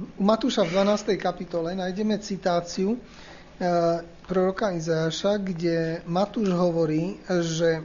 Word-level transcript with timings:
u 0.00 0.22
Matúša 0.24 0.64
v 0.64 0.72
12. 0.72 1.20
kapitole 1.20 1.76
nájdeme 1.76 2.16
citáciu 2.24 2.96
e, 2.96 2.98
proroka 4.24 4.72
Izajaša, 4.72 5.36
kde 5.36 6.00
Matúš 6.08 6.48
hovorí, 6.56 7.20
že 7.28 7.84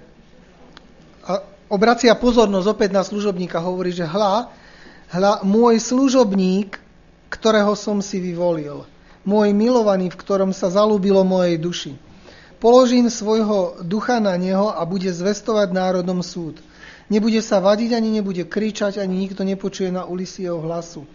obracia 1.68 2.14
pozornosť 2.16 2.68
opäť 2.72 2.90
na 2.94 3.04
služobníka, 3.04 3.60
hovorí, 3.60 3.92
že 3.92 4.08
hľa, 4.08 4.48
hľa, 5.12 5.34
môj 5.44 5.82
služobník, 5.82 6.78
ktorého 7.28 7.74
som 7.76 8.00
si 8.00 8.22
vyvolil, 8.22 8.86
môj 9.28 9.52
milovaný, 9.52 10.14
v 10.14 10.20
ktorom 10.22 10.56
sa 10.56 10.72
zalúbilo 10.72 11.26
mojej 11.26 11.58
duši. 11.60 11.94
Položím 12.64 13.12
svojho 13.12 13.84
ducha 13.84 14.24
na 14.24 14.40
neho 14.40 14.72
a 14.72 14.82
bude 14.88 15.12
zvestovať 15.12 15.76
národom 15.76 16.24
súd. 16.24 16.64
Nebude 17.12 17.38
sa 17.44 17.62
vadiť, 17.62 17.94
ani 17.94 18.10
nebude 18.10 18.48
kričať, 18.48 18.98
ani 18.98 19.28
nikto 19.28 19.46
nepočuje 19.46 19.94
na 19.94 20.08
ulici 20.08 20.48
jeho 20.48 20.58
hlasu. 20.64 21.06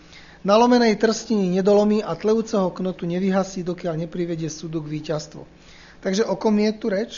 Nalomenej 0.41 0.96
trstiny 0.96 1.52
nedolomí 1.52 2.00
a 2.00 2.16
tlejúceho 2.16 2.72
knotu 2.72 3.04
nevyhasí, 3.04 3.61
dokiaľ 3.61 4.08
neprivedie 4.08 4.48
súdu 4.48 4.81
k 4.81 4.89
víťazstvu. 4.89 5.44
Takže 6.00 6.25
o 6.25 6.32
kom 6.40 6.57
je 6.57 6.71
tu 6.81 6.86
reč? 6.89 7.12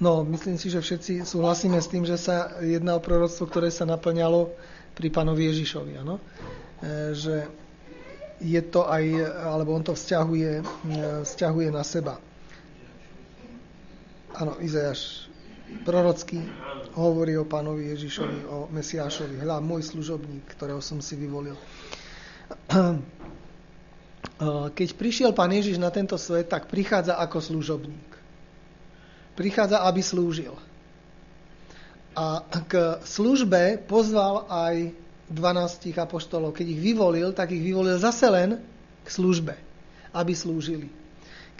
No, 0.00 0.24
myslím 0.24 0.56
si, 0.56 0.72
že 0.72 0.80
všetci 0.80 1.28
súhlasíme 1.28 1.76
s 1.76 1.92
tým, 1.92 2.08
že 2.08 2.16
sa 2.16 2.56
jedná 2.64 2.96
o 2.96 3.04
proroctvo, 3.04 3.44
ktoré 3.46 3.68
sa 3.68 3.84
naplňalo 3.84 4.48
pri 4.96 5.08
pánovi 5.12 5.52
Ježišovi, 5.52 5.92
áno? 6.00 6.18
E, 6.80 7.12
že 7.12 7.46
je 8.40 8.60
to 8.64 8.88
aj, 8.88 9.04
alebo 9.44 9.76
on 9.76 9.84
to 9.84 9.92
vzťahuje, 9.92 10.50
e, 10.60 10.62
vzťahuje 11.24 11.68
na 11.68 11.84
seba. 11.86 12.16
Áno, 14.34 14.58
Izajaš 14.58 15.30
prorocký 15.84 16.40
hovorí 16.94 17.34
o 17.38 17.48
pánovi 17.48 17.90
Ježišovi, 17.96 18.38
o 18.46 18.58
Mesiášovi. 18.70 19.40
Hľa, 19.42 19.64
môj 19.64 19.88
služobník, 19.90 20.46
ktorého 20.54 20.78
som 20.84 21.00
si 21.00 21.14
vyvolil. 21.18 21.56
E, 24.34 24.72
keď 24.74 24.98
prišiel 24.98 25.30
pán 25.30 25.52
Ježiš 25.52 25.78
na 25.78 25.94
tento 25.94 26.18
svet, 26.18 26.50
tak 26.50 26.66
prichádza 26.66 27.20
ako 27.22 27.38
služobník 27.38 28.14
prichádza, 29.34 29.82
aby 29.84 30.00
slúžil. 30.00 30.54
A 32.14 32.46
k 32.70 33.02
službe 33.02 33.82
pozval 33.90 34.46
aj 34.46 34.94
12 35.26 35.98
apoštolov. 35.98 36.54
Keď 36.54 36.66
ich 36.70 36.80
vyvolil, 36.80 37.34
tak 37.34 37.50
ich 37.50 37.62
vyvolil 37.62 37.98
zase 37.98 38.30
len 38.30 38.62
k 39.02 39.08
službe, 39.10 39.58
aby 40.14 40.32
slúžili. 40.32 40.88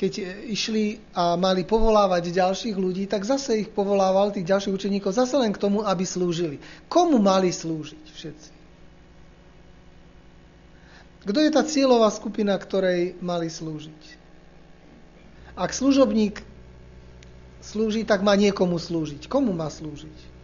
Keď 0.04 0.20
išli 0.52 1.00
a 1.16 1.32
mali 1.32 1.64
povolávať 1.64 2.28
ďalších 2.28 2.76
ľudí, 2.76 3.08
tak 3.08 3.24
zase 3.24 3.64
ich 3.64 3.72
povolával, 3.72 4.36
tých 4.36 4.44
ďalších 4.44 4.76
učeníkov, 4.76 5.16
zase 5.16 5.40
len 5.40 5.48
k 5.48 5.56
tomu, 5.56 5.80
aby 5.80 6.04
slúžili. 6.04 6.60
Komu 6.92 7.16
mali 7.16 7.48
slúžiť 7.48 8.04
všetci? 8.12 8.50
Kto 11.24 11.38
je 11.40 11.48
tá 11.48 11.64
cieľová 11.64 12.12
skupina, 12.12 12.52
ktorej 12.52 13.16
mali 13.24 13.48
slúžiť? 13.48 14.02
Ak 15.56 15.72
služobník 15.72 16.44
slúži, 17.64 18.04
tak 18.04 18.20
má 18.20 18.36
niekomu 18.36 18.76
slúžiť. 18.76 19.24
Komu 19.24 19.56
má 19.56 19.72
slúžiť? 19.72 20.36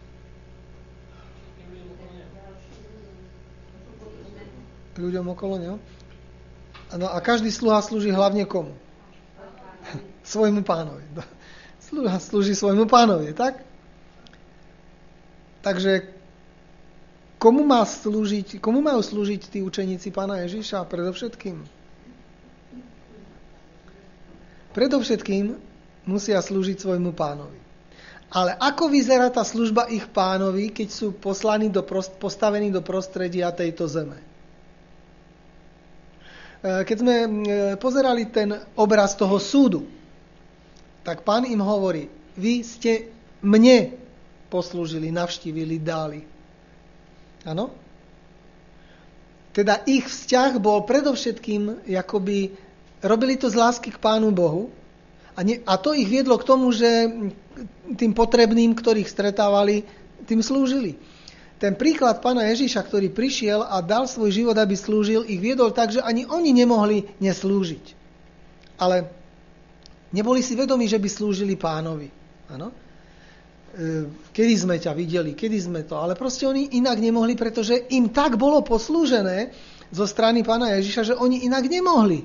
Ľuďom 4.97 5.25
okolo 5.37 5.55
neho. 5.61 5.77
No 6.97 7.13
a 7.13 7.21
každý 7.21 7.53
sluha 7.53 7.77
slúži 7.85 8.09
hlavne 8.09 8.49
komu? 8.49 8.73
Svojmu 10.31 10.63
pánovi. 10.63 11.03
Sluha 11.91 12.15
slúži 12.23 12.55
svojmu 12.55 12.87
pánovi, 12.87 13.35
tak? 13.35 13.67
Takže 15.59 16.07
komu, 17.35 17.67
má 17.67 17.83
slúžiť, 17.83 18.63
komu 18.63 18.79
majú 18.79 19.03
slúžiť 19.03 19.41
tí 19.51 19.59
učeníci 19.59 20.07
pána 20.15 20.39
Ježiša 20.47 20.87
predovšetkým? 20.87 21.59
Predovšetkým 24.71 25.59
musia 26.07 26.39
slúžiť 26.39 26.79
svojmu 26.79 27.11
pánovi. 27.11 27.59
Ale 28.31 28.55
ako 28.55 28.87
vyzerá 28.87 29.27
tá 29.27 29.43
služba 29.43 29.91
ich 29.91 30.07
pánovi, 30.07 30.71
keď 30.71 30.87
sú 30.87 31.07
poslaní 31.11 31.67
do 31.67 31.83
prost, 31.83 32.15
postavení 32.15 32.71
do 32.71 32.79
prostredia 32.79 33.51
tejto 33.51 33.91
zeme? 33.91 34.15
E, 36.63 36.87
keď 36.87 36.95
sme 36.95 37.15
e, 37.19 37.29
pozerali 37.75 38.31
ten 38.31 38.55
obraz 38.79 39.19
toho 39.19 39.35
súdu, 39.35 39.83
tak 41.01 41.25
pán 41.25 41.45
im 41.49 41.61
hovorí, 41.61 42.07
vy 42.37 42.61
ste 42.61 43.09
mne 43.41 43.97
poslúžili, 44.53 45.09
navštívili, 45.09 45.81
dali. 45.81 46.21
Áno? 47.47 47.73
Teda 49.51 49.83
ich 49.83 50.07
vzťah 50.07 50.61
bol 50.61 50.87
predovšetkým, 50.87 51.89
akoby 51.91 52.55
robili 53.03 53.35
to 53.35 53.51
z 53.51 53.59
lásky 53.59 53.89
k 53.91 53.99
Pánu 53.99 54.31
Bohu, 54.31 54.71
a, 55.31 55.47
ne, 55.47 55.63
a 55.63 55.79
to 55.79 55.95
ich 55.95 56.11
viedlo 56.11 56.35
k 56.35 56.47
tomu, 56.47 56.75
že 56.75 57.07
tým 57.95 58.11
potrebným, 58.11 58.75
ktorých 58.75 59.07
stretávali, 59.07 59.87
tým 60.27 60.43
slúžili. 60.43 60.99
Ten 61.61 61.77
príklad 61.77 62.19
pána 62.25 62.49
Ježíša, 62.49 62.81
ktorý 62.83 63.13
prišiel 63.13 63.61
a 63.61 63.79
dal 63.85 64.09
svoj 64.09 64.33
život, 64.33 64.57
aby 64.57 64.73
slúžil, 64.73 65.23
ich 65.29 65.37
viedol 65.37 65.71
tak, 65.71 65.93
že 65.93 66.01
ani 66.01 66.25
oni 66.25 66.51
nemohli 66.57 67.05
neslúžiť. 67.21 67.85
Ale 68.81 69.20
neboli 70.11 70.43
si 70.43 70.55
vedomi, 70.55 70.87
že 70.87 70.99
by 70.99 71.09
slúžili 71.09 71.55
pánovi. 71.55 72.07
Ano? 72.51 72.71
E, 73.71 73.85
kedy 74.35 74.53
sme 74.55 74.75
ťa 74.77 74.91
videli, 74.91 75.31
kedy 75.31 75.57
sme 75.57 75.81
to. 75.87 75.95
Ale 75.95 76.19
proste 76.19 76.43
oni 76.47 76.75
inak 76.75 76.99
nemohli, 76.99 77.39
pretože 77.39 77.87
im 77.95 78.11
tak 78.11 78.35
bolo 78.35 78.59
poslúžené 78.63 79.55
zo 79.91 80.03
strany 80.07 80.43
pána 80.43 80.75
Ježiša, 80.79 81.11
že 81.11 81.15
oni 81.15 81.47
inak 81.47 81.67
nemohli. 81.67 82.23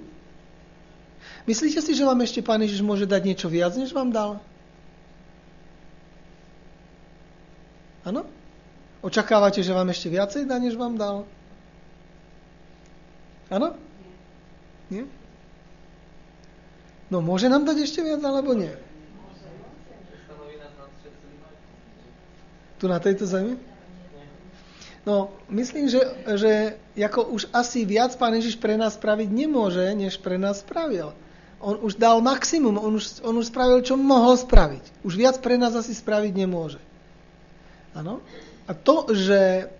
Myslíte 1.46 1.78
si, 1.78 1.94
že 1.94 2.02
vám 2.02 2.18
ešte 2.26 2.42
Pán 2.42 2.58
Ježiš 2.58 2.82
môže 2.82 3.06
dať 3.06 3.22
niečo 3.22 3.46
viac, 3.46 3.70
než 3.78 3.94
vám 3.94 4.10
dal? 4.10 4.42
Áno? 8.02 8.26
Očakávate, 9.02 9.62
že 9.62 9.70
vám 9.70 9.86
ešte 9.94 10.10
viacej 10.10 10.42
dá, 10.50 10.58
než 10.58 10.74
vám 10.74 10.98
dal? 10.98 11.22
Áno? 13.46 13.78
Nie? 14.90 15.06
No 17.10 17.22
môže 17.22 17.46
nám 17.46 17.62
dať 17.66 17.86
ešte 17.86 18.02
viac, 18.02 18.22
alebo 18.22 18.54
nie? 18.54 18.72
Tu 22.76 22.84
na 22.90 23.00
tejto 23.00 23.24
zemi? 23.24 23.56
No, 25.06 25.30
myslím, 25.48 25.86
že, 25.86 26.02
že 26.34 26.52
ako 26.98 27.30
už 27.30 27.48
asi 27.54 27.86
viac 27.86 28.12
Pán 28.18 28.34
Ježiš 28.34 28.58
pre 28.58 28.74
nás 28.74 28.98
spraviť 28.98 29.30
nemôže, 29.30 29.86
než 29.94 30.18
pre 30.18 30.34
nás 30.34 30.60
spravil 30.60 31.14
on 31.60 31.80
už 31.80 31.96
dal 31.96 32.20
maximum, 32.20 32.76
on 32.76 33.00
už, 33.00 33.24
on 33.24 33.34
už 33.40 33.48
spravil, 33.48 33.80
čo 33.80 33.96
mohol 33.96 34.36
spraviť. 34.36 34.84
Už 35.00 35.16
viac 35.16 35.40
pre 35.40 35.56
nás 35.56 35.72
asi 35.72 35.96
spraviť 35.96 36.32
nemôže. 36.36 36.80
Áno? 37.96 38.20
A 38.68 38.76
to, 38.76 39.08
že 39.16 39.72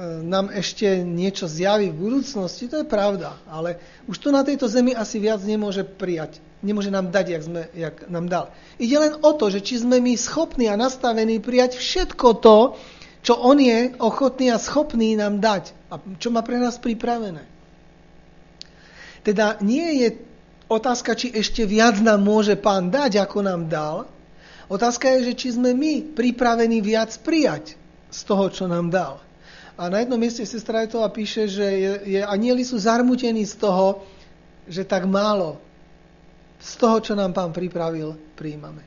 nám 0.00 0.48
ešte 0.48 1.04
niečo 1.04 1.44
zjaví 1.44 1.92
v 1.92 2.00
budúcnosti, 2.00 2.66
to 2.66 2.80
je 2.80 2.86
pravda. 2.88 3.36
Ale 3.44 3.76
už 4.08 4.16
to 4.18 4.28
na 4.32 4.40
tejto 4.40 4.64
zemi 4.66 4.96
asi 4.96 5.20
viac 5.20 5.44
nemôže 5.44 5.84
prijať. 5.84 6.40
Nemôže 6.64 6.88
nám 6.88 7.12
dať, 7.12 7.26
jak, 7.28 7.42
sme, 7.42 7.62
jak 7.74 7.96
nám 8.08 8.26
dal. 8.30 8.44
Ide 8.80 8.96
len 8.96 9.12
o 9.20 9.30
to, 9.36 9.50
že 9.52 9.60
či 9.60 9.82
sme 9.82 10.00
my 10.00 10.14
schopní 10.16 10.70
a 10.70 10.78
nastavení 10.78 11.42
prijať 11.42 11.76
všetko 11.76 12.28
to, 12.40 12.58
čo 13.22 13.36
on 13.38 13.60
je 13.60 13.92
ochotný 13.98 14.50
a 14.50 14.62
schopný 14.62 15.14
nám 15.14 15.42
dať. 15.42 15.74
A 15.92 16.00
čo 16.16 16.32
má 16.32 16.40
pre 16.40 16.56
nás 16.56 16.80
pripravené. 16.80 17.44
Teda 19.22 19.60
nie 19.62 20.02
je 20.02 20.08
Otázka, 20.72 21.12
či 21.12 21.28
ešte 21.28 21.68
viac 21.68 22.00
nám 22.00 22.24
môže 22.24 22.56
pán 22.56 22.88
dať, 22.88 23.20
ako 23.20 23.44
nám 23.44 23.68
dal. 23.68 24.08
Otázka 24.72 25.12
je, 25.18 25.28
že 25.28 25.34
či 25.36 25.48
sme 25.52 25.76
my 25.76 26.16
pripravení 26.16 26.80
viac 26.80 27.12
prijať 27.20 27.76
z 28.08 28.20
toho, 28.24 28.48
čo 28.48 28.64
nám 28.64 28.88
dal. 28.88 29.20
A 29.76 29.88
na 29.88 30.04
jednom 30.04 30.20
mieste 30.20 30.44
sestra 30.44 30.84
Etová 30.84 31.08
píše, 31.08 31.48
že 31.48 31.64
je, 31.64 31.92
je, 32.18 32.20
anieli 32.20 32.60
sú 32.60 32.76
zarmutení 32.76 33.48
z 33.48 33.56
toho, 33.56 34.04
že 34.68 34.84
tak 34.84 35.08
málo 35.08 35.56
z 36.62 36.72
toho, 36.78 37.02
čo 37.02 37.12
nám 37.18 37.34
pán 37.34 37.50
pripravil, 37.50 38.14
príjmame. 38.38 38.86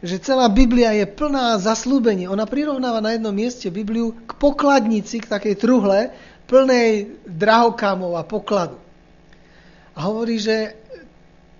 Že 0.00 0.16
celá 0.24 0.48
Biblia 0.48 0.96
je 0.96 1.04
plná 1.04 1.60
zaslúbení. 1.60 2.24
Ona 2.24 2.48
prirovnáva 2.48 3.04
na 3.04 3.12
jednom 3.12 3.36
mieste 3.36 3.68
Bibliu 3.68 4.16
k 4.24 4.32
pokladnici, 4.40 5.20
k 5.20 5.28
takej 5.28 5.60
truhle, 5.60 6.08
plnej 6.48 7.20
drahokamov 7.28 8.16
a 8.16 8.24
pokladu. 8.24 8.80
A 9.92 10.08
hovorí, 10.08 10.40
že 10.40 10.72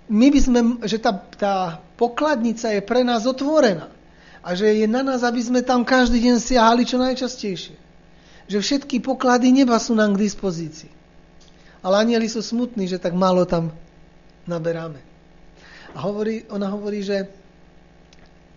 my 0.08 0.26
by 0.32 0.40
sme, 0.40 0.60
že 0.88 0.96
tá, 0.96 1.12
tá 1.36 1.54
pokladnica 2.00 2.72
je 2.72 2.80
pre 2.80 3.04
nás 3.04 3.28
otvorená. 3.28 3.92
A 4.40 4.56
že 4.56 4.72
je 4.72 4.88
na 4.88 5.04
nás, 5.04 5.20
aby 5.20 5.44
sme 5.44 5.60
tam 5.60 5.84
každý 5.84 6.16
deň 6.24 6.36
siahali 6.40 6.88
čo 6.88 6.96
najčastejšie. 6.96 7.76
Že 8.50 8.58
všetky 8.58 8.98
poklady 8.98 9.54
neba 9.54 9.78
sú 9.78 9.94
nám 9.94 10.18
k 10.18 10.26
dispozícii. 10.26 10.90
Ale 11.80 12.02
anieli 12.02 12.26
sú 12.26 12.42
smutní, 12.42 12.90
že 12.90 12.98
tak 12.98 13.14
málo 13.14 13.46
tam 13.46 13.70
naberáme. 14.44 14.98
A 15.94 15.98
hovorí, 16.02 16.44
ona 16.50 16.66
hovorí, 16.68 17.06
že 17.06 17.30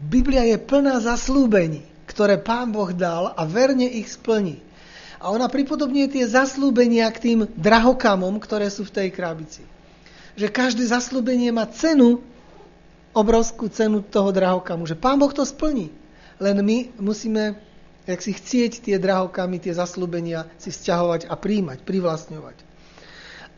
Biblia 0.01 0.43
je 0.43 0.57
plná 0.57 0.97
zaslúbení 0.99 1.93
ktoré 2.13 2.37
Pán 2.37 2.69
Boh 2.69 2.91
dal 2.93 3.31
a 3.33 3.41
verne 3.47 3.87
ich 3.87 4.13
splní. 4.13 4.59
A 5.23 5.31
ona 5.31 5.47
pripodobňuje 5.47 6.19
tie 6.19 6.25
zaslúbenia 6.27 7.07
k 7.09 7.17
tým 7.17 7.39
drahokamom, 7.55 8.37
ktoré 8.43 8.67
sú 8.67 8.83
v 8.83 8.93
tej 8.93 9.07
krabici. 9.09 9.63
Že 10.35 10.51
každé 10.51 10.83
zaslúbenie 10.83 11.49
má 11.49 11.63
cenu, 11.71 12.19
obrovskú 13.15 13.71
cenu 13.71 14.03
toho 14.03 14.35
drahokamu. 14.35 14.83
Že 14.83 14.99
Pán 14.99 15.17
Boh 15.17 15.31
to 15.31 15.47
splní. 15.47 15.89
Len 16.37 16.59
my 16.59 16.91
musíme 16.99 17.55
jak 18.03 18.19
si 18.19 18.35
chcieť 18.35 18.83
tie 18.83 18.95
drahokamy, 19.00 19.63
tie 19.63 19.71
zaslúbenia 19.71 20.47
si 20.59 20.71
vzťahovať 20.71 21.31
a 21.31 21.33
príjmať, 21.39 21.88
privlastňovať. 21.88 22.57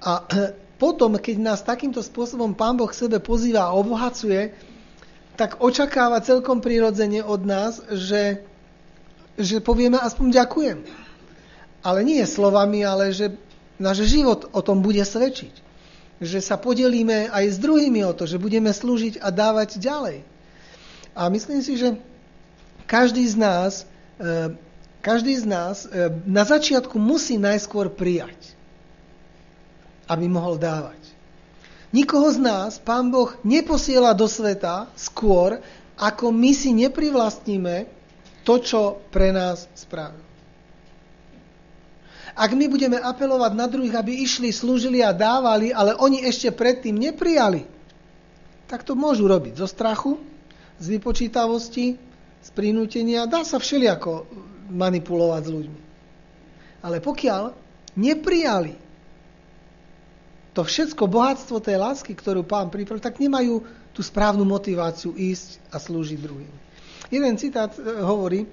A 0.06 0.12
potom, 0.84 1.18
keď 1.18 1.36
nás 1.42 1.66
takýmto 1.66 2.06
spôsobom 2.06 2.54
Pán 2.54 2.78
Boh 2.78 2.92
sebe 2.94 3.18
pozýva 3.18 3.70
a 3.70 3.76
obohacuje, 3.76 4.54
tak 5.36 5.60
očakáva 5.60 6.24
celkom 6.24 6.64
prirodzene 6.64 7.20
od 7.20 7.44
nás, 7.44 7.84
že, 7.92 8.46
že 9.36 9.60
povieme 9.60 10.00
aspoň 10.00 10.28
ďakujem. 10.32 10.78
Ale 11.84 12.00
nie 12.02 12.24
slovami, 12.24 12.82
ale 12.88 13.12
že 13.12 13.36
náš 13.78 14.08
život 14.08 14.48
o 14.56 14.62
tom 14.64 14.80
bude 14.80 15.04
svedčiť. 15.04 15.54
Že 16.24 16.40
sa 16.40 16.56
podelíme 16.56 17.28
aj 17.28 17.46
s 17.52 17.58
druhými 17.60 18.08
o 18.08 18.16
to, 18.16 18.24
že 18.24 18.40
budeme 18.40 18.72
slúžiť 18.72 19.20
a 19.20 19.28
dávať 19.30 19.76
ďalej. 19.84 20.24
A 21.12 21.28
myslím 21.28 21.60
si, 21.60 21.76
že 21.76 22.00
každý 22.88 23.28
z 23.28 23.36
nás, 23.36 23.72
každý 25.06 25.38
z 25.38 25.46
nás 25.46 25.86
e, 25.86 26.10
na 26.26 26.42
začiatku 26.42 26.98
musí 26.98 27.38
najskôr 27.38 27.94
prijať, 27.94 28.56
aby 30.10 30.26
mohol 30.26 30.58
dávať. 30.58 30.98
Nikoho 31.94 32.28
z 32.34 32.42
nás 32.42 32.82
Pán 32.82 33.14
Boh 33.14 33.32
neposiela 33.46 34.18
do 34.18 34.26
sveta 34.28 34.90
skôr, 34.98 35.62
ako 35.96 36.34
my 36.34 36.52
si 36.52 36.76
neprivlastníme 36.76 37.88
to, 38.44 38.60
čo 38.60 38.82
pre 39.14 39.32
nás 39.32 39.70
spravil. 39.78 40.26
Ak 42.36 42.52
my 42.52 42.68
budeme 42.68 43.00
apelovať 43.00 43.52
na 43.56 43.64
druhých, 43.64 43.96
aby 43.96 44.28
išli, 44.28 44.52
slúžili 44.52 45.00
a 45.00 45.16
dávali, 45.16 45.72
ale 45.72 45.96
oni 45.96 46.20
ešte 46.28 46.52
predtým 46.52 47.00
neprijali, 47.00 47.64
tak 48.68 48.84
to 48.84 48.92
môžu 48.92 49.24
robiť 49.32 49.56
zo 49.56 49.68
strachu, 49.72 50.20
z 50.76 50.86
vypočítavosti, 51.00 51.96
z 52.46 52.50
prinútenia. 52.54 53.26
Dá 53.26 53.42
sa 53.42 53.58
všelijako 53.58 54.30
manipulovať 54.70 55.42
s 55.42 55.50
ľuďmi. 55.50 55.80
Ale 56.86 57.02
pokiaľ 57.02 57.44
neprijali 57.98 58.78
to 60.54 60.62
všetko 60.64 61.10
bohatstvo 61.10 61.58
tej 61.60 61.82
lásky, 61.82 62.14
ktorú 62.16 62.46
pán 62.46 62.70
pripravil, 62.70 63.04
tak 63.04 63.20
nemajú 63.20 63.66
tú 63.92 64.00
správnu 64.00 64.46
motiváciu 64.48 65.12
ísť 65.12 65.60
a 65.74 65.82
slúžiť 65.82 66.20
druhým. 66.22 66.54
Jeden 67.12 67.36
citát 67.36 67.76
e, 67.76 67.82
hovorí, 68.00 68.48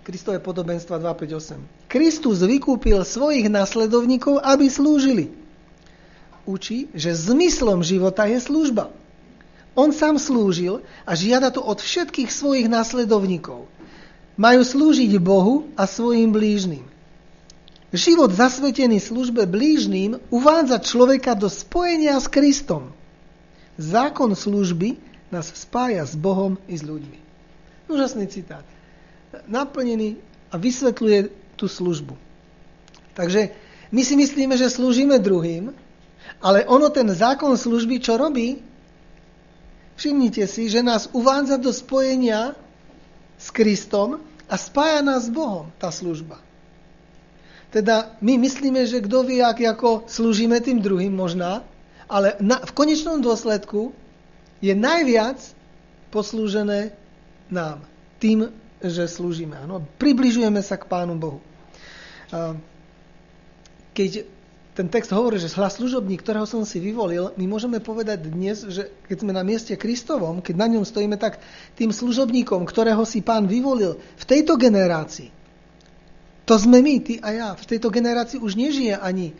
Kristové 0.00 0.40
podobenstva 0.40 0.96
258. 0.96 1.84
Kristus 1.84 2.40
vykúpil 2.40 3.04
svojich 3.04 3.52
nasledovníkov, 3.52 4.40
aby 4.40 4.66
slúžili. 4.72 5.28
Učí, 6.48 6.88
že 6.96 7.12
zmyslom 7.12 7.84
života 7.84 8.24
je 8.24 8.40
služba. 8.40 8.88
On 9.78 9.94
sám 9.94 10.18
slúžil 10.18 10.82
a 11.06 11.14
žiada 11.14 11.54
to 11.54 11.62
od 11.62 11.78
všetkých 11.78 12.30
svojich 12.30 12.66
nasledovníkov. 12.66 13.70
Majú 14.34 14.60
slúžiť 14.64 15.14
Bohu 15.22 15.70
a 15.78 15.86
svojim 15.86 16.32
blížnym. 16.34 16.82
Život 17.90 18.30
zasvetený 18.30 19.02
službe 19.02 19.50
blížným 19.50 20.22
uvádza 20.30 20.78
človeka 20.78 21.34
do 21.34 21.50
spojenia 21.50 22.14
s 22.18 22.30
Kristom. 22.30 22.94
Zákon 23.74 24.30
služby 24.38 24.98
nás 25.34 25.50
spája 25.50 26.06
s 26.06 26.14
Bohom 26.14 26.58
i 26.70 26.78
s 26.78 26.86
ľuďmi. 26.86 27.18
Úžasný 27.90 28.30
citát. 28.30 28.62
Naplnený 29.50 30.22
a 30.50 30.58
vysvetľuje 30.58 31.30
tú 31.58 31.66
službu. 31.66 32.14
Takže 33.18 33.54
my 33.90 34.02
si 34.06 34.14
myslíme, 34.14 34.54
že 34.54 34.70
slúžime 34.70 35.18
druhým, 35.18 35.74
ale 36.38 36.62
ono 36.70 36.86
ten 36.94 37.06
zákon 37.10 37.58
služby, 37.58 37.98
čo 37.98 38.14
robí? 38.14 38.62
Všimnite 40.00 40.48
si, 40.48 40.72
že 40.72 40.80
nás 40.80 41.12
uvádza 41.12 41.60
do 41.60 41.68
spojenia 41.68 42.56
s 43.36 43.52
Kristom 43.52 44.24
a 44.48 44.56
spája 44.56 45.04
nás 45.04 45.28
s 45.28 45.30
Bohom, 45.30 45.68
tá 45.76 45.92
služba. 45.92 46.40
Teda 47.68 48.16
my 48.24 48.40
myslíme, 48.40 48.88
že 48.88 49.04
kto 49.04 49.28
vie, 49.28 49.44
ak 49.44 49.60
ako 49.60 50.08
slúžime 50.08 50.56
tým 50.64 50.80
druhým 50.80 51.12
možná, 51.12 51.60
ale 52.08 52.32
na, 52.40 52.64
v 52.64 52.72
konečnom 52.72 53.20
dôsledku 53.20 53.92
je 54.64 54.72
najviac 54.72 55.36
poslúžené 56.08 56.96
nám. 57.52 57.84
Tým, 58.16 58.48
že 58.80 59.04
slúžime. 59.04 59.60
Ano, 59.60 59.84
približujeme 60.00 60.64
sa 60.64 60.80
k 60.80 60.88
Pánu 60.88 61.20
Bohu. 61.20 61.44
Keď 63.92 64.24
ten 64.80 64.88
text 64.88 65.12
hovorí, 65.12 65.36
že 65.36 65.52
hlas 65.60 65.76
služobník, 65.76 66.24
ktorého 66.24 66.48
som 66.48 66.64
si 66.64 66.80
vyvolil, 66.80 67.36
my 67.36 67.44
môžeme 67.44 67.84
povedať 67.84 68.32
dnes, 68.32 68.64
že 68.64 68.88
keď 69.04 69.16
sme 69.20 69.36
na 69.36 69.44
mieste 69.44 69.76
Kristovom, 69.76 70.40
keď 70.40 70.56
na 70.56 70.72
ňom 70.72 70.88
stojíme, 70.88 71.20
tak 71.20 71.36
tým 71.76 71.92
služobníkom, 71.92 72.64
ktorého 72.64 73.04
si 73.04 73.20
pán 73.20 73.44
vyvolil 73.44 74.00
v 74.00 74.24
tejto 74.24 74.56
generácii, 74.56 75.28
to 76.48 76.56
sme 76.56 76.80
my, 76.80 76.96
ty 77.04 77.20
a 77.20 77.28
ja. 77.30 77.48
V 77.54 77.62
tejto 77.62 77.92
generácii 77.92 78.40
už 78.40 78.56
nežije 78.56 78.96
ani 78.96 79.36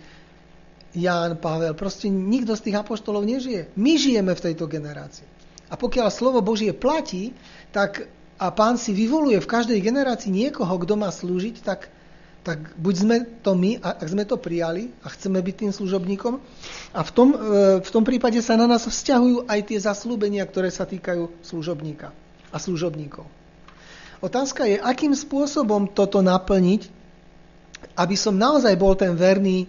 Ján, 0.94 1.43
Pavel. 1.43 1.75
Proste 1.75 2.06
nikto 2.06 2.54
z 2.54 2.70
tých 2.70 2.76
apoštolov 2.78 3.26
nežije. 3.26 3.72
My 3.75 3.98
žijeme 3.98 4.31
v 4.31 4.44
tejto 4.46 4.70
generácii. 4.70 5.26
A 5.72 5.75
pokiaľ 5.75 6.06
slovo 6.12 6.38
Božie 6.38 6.70
platí, 6.70 7.34
tak 7.75 8.06
a 8.38 8.46
pán 8.54 8.78
si 8.78 8.94
vyvoluje 8.94 9.43
v 9.43 9.50
každej 9.50 9.82
generácii 9.82 10.31
niekoho, 10.31 10.70
kto 10.81 10.94
má 10.94 11.10
slúžiť, 11.10 11.66
tak, 11.66 11.90
tak 12.40 12.72
buď 12.81 12.94
sme 12.96 13.16
to 13.44 13.52
my, 13.52 13.76
ak 13.84 14.08
sme 14.08 14.25
to 14.25 14.40
prijali 14.40 14.88
a 15.04 15.12
chceme 15.12 15.37
byť 15.44 15.54
tým 15.60 15.72
služobníkom, 15.76 16.40
a 16.96 17.00
v 17.04 17.10
tom, 17.12 17.28
e, 17.37 17.37
v 17.84 17.90
tom 17.92 18.00
prípade 18.00 18.40
sa 18.40 18.56
na 18.56 18.64
nás 18.64 18.88
vzťahujú 18.88 19.44
aj 19.44 19.60
tie 19.69 19.78
zaslúbenia, 19.78 20.42
ktoré 20.48 20.72
sa 20.72 20.88
týkajú 20.88 21.28
služobníka 21.44 22.10
a 22.48 22.56
služobníkov. 22.56 23.28
Otázka 24.20 24.69
je, 24.69 24.81
akým 24.81 25.12
spôsobom 25.12 25.88
toto 25.88 26.20
naplniť, 26.20 26.88
aby 27.96 28.16
som 28.16 28.37
naozaj 28.37 28.72
bol 28.76 28.93
ten 28.96 29.16
verný 29.16 29.69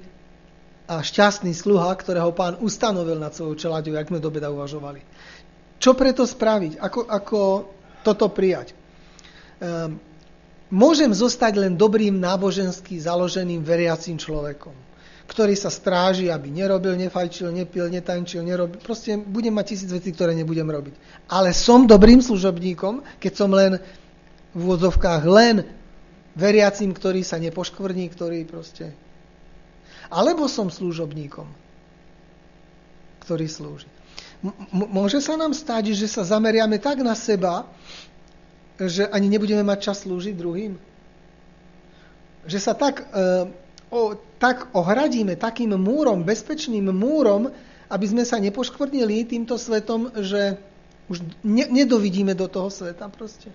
a 0.87 0.99
šťastný 0.99 1.55
sluha, 1.55 1.87
ktorého 1.95 2.35
pán 2.35 2.59
ustanovil 2.59 3.15
nad 3.15 3.31
svojou 3.31 3.55
čeladiou, 3.55 3.95
jak 3.95 4.11
sme 4.11 4.19
do 4.19 4.27
beda 4.27 4.51
uvažovali. 4.51 4.99
Čo 5.79 5.95
preto 5.95 6.27
spraviť? 6.27 6.83
Ako, 6.83 7.07
ako 7.07 7.39
toto 8.03 8.27
prijať? 8.27 8.75
Um, 9.63 10.10
môžem 10.71 11.11
zostať 11.11 11.59
len 11.59 11.75
dobrým 11.75 12.15
nábožensky 12.17 12.97
založeným 12.97 13.61
veriacím 13.61 14.15
človekom, 14.15 14.73
ktorý 15.27 15.53
sa 15.53 15.67
stráži, 15.67 16.31
aby 16.31 16.47
nerobil, 16.47 16.95
nefajčil, 16.95 17.51
nepil, 17.51 17.91
netančil, 17.91 18.41
nerobil. 18.41 18.79
Proste 18.79 19.19
budem 19.19 19.53
mať 19.53 19.75
tisíc 19.75 19.91
vecí, 19.91 20.15
ktoré 20.15 20.31
nebudem 20.33 20.65
robiť. 20.65 20.95
Ale 21.27 21.51
som 21.51 21.83
dobrým 21.83 22.23
služobníkom, 22.23 23.03
keď 23.19 23.33
som 23.35 23.51
len 23.51 23.77
v 24.55 24.59
úvodzovkách 24.59 25.23
len 25.27 25.67
veriacím, 26.35 26.95
ktorý 26.95 27.21
sa 27.23 27.37
nepoškvrní, 27.37 28.07
ktorý 28.11 28.47
proste... 28.47 28.95
Alebo 30.11 30.51
som 30.51 30.67
služobníkom, 30.67 31.47
ktorý 33.23 33.47
slúži. 33.47 33.87
M- 34.43 34.55
môže 34.91 35.23
sa 35.23 35.39
nám 35.39 35.55
stať, 35.55 35.95
že 35.95 36.11
sa 36.11 36.27
zameriame 36.27 36.75
tak 36.83 36.99
na 36.99 37.15
seba, 37.15 37.63
že 38.89 39.05
ani 39.05 39.29
nebudeme 39.29 39.61
mať 39.61 39.91
čas 39.91 39.97
slúžiť 40.07 40.33
druhým? 40.33 40.73
Že 42.49 42.57
sa 42.57 42.73
tak, 42.73 43.05
e, 43.05 43.49
o, 43.93 44.17
tak 44.41 44.73
ohradíme 44.73 45.37
takým 45.37 45.77
múrom, 45.77 46.25
bezpečným 46.25 46.89
múrom, 46.89 47.53
aby 47.91 48.05
sme 48.07 48.23
sa 48.25 48.41
nepoškvrnili 48.41 49.27
týmto 49.27 49.59
svetom, 49.59 50.09
že 50.17 50.57
už 51.11 51.21
ne, 51.43 51.67
nedovidíme 51.67 52.31
do 52.33 52.47
toho 52.47 52.71
sveta 52.71 53.11
proste. 53.11 53.51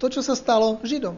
To, 0.00 0.08
čo 0.08 0.24
sa 0.24 0.32
stalo 0.32 0.80
Židom. 0.80 1.14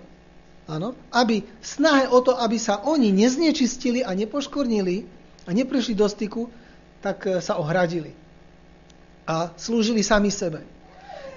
Áno? 0.66 0.98
Aby 1.14 1.46
v 1.46 1.66
snahe 1.66 2.10
o 2.10 2.18
to, 2.18 2.34
aby 2.34 2.58
sa 2.58 2.82
oni 2.82 3.14
neznečistili 3.14 4.02
a 4.02 4.10
nepoškornili 4.12 5.06
a 5.46 5.50
neprišli 5.54 5.94
do 5.94 6.06
styku, 6.10 6.50
tak 6.98 7.24
e, 7.30 7.38
sa 7.38 7.56
ohradili. 7.56 8.12
A 9.22 9.54
slúžili 9.54 10.02
sami 10.02 10.34
sebe. 10.34 10.66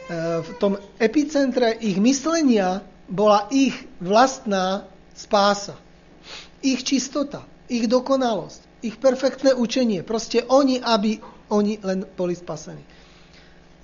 V 0.06 0.50
tom 0.62 0.78
epicentre 1.02 1.74
ich 1.82 1.98
myslenia 1.98 2.86
bola 3.10 3.50
ich 3.50 3.74
vlastná 3.98 4.86
spása. 5.18 5.74
Ich 6.62 6.86
čistota, 6.86 7.46
ich 7.66 7.90
dokonalosť, 7.90 8.86
ich 8.86 8.98
perfektné 9.02 9.58
učenie. 9.58 10.06
Proste 10.06 10.46
oni, 10.46 10.78
aby 10.82 11.22
oni 11.50 11.82
len 11.82 12.06
boli 12.18 12.38
spasení. 12.38 12.82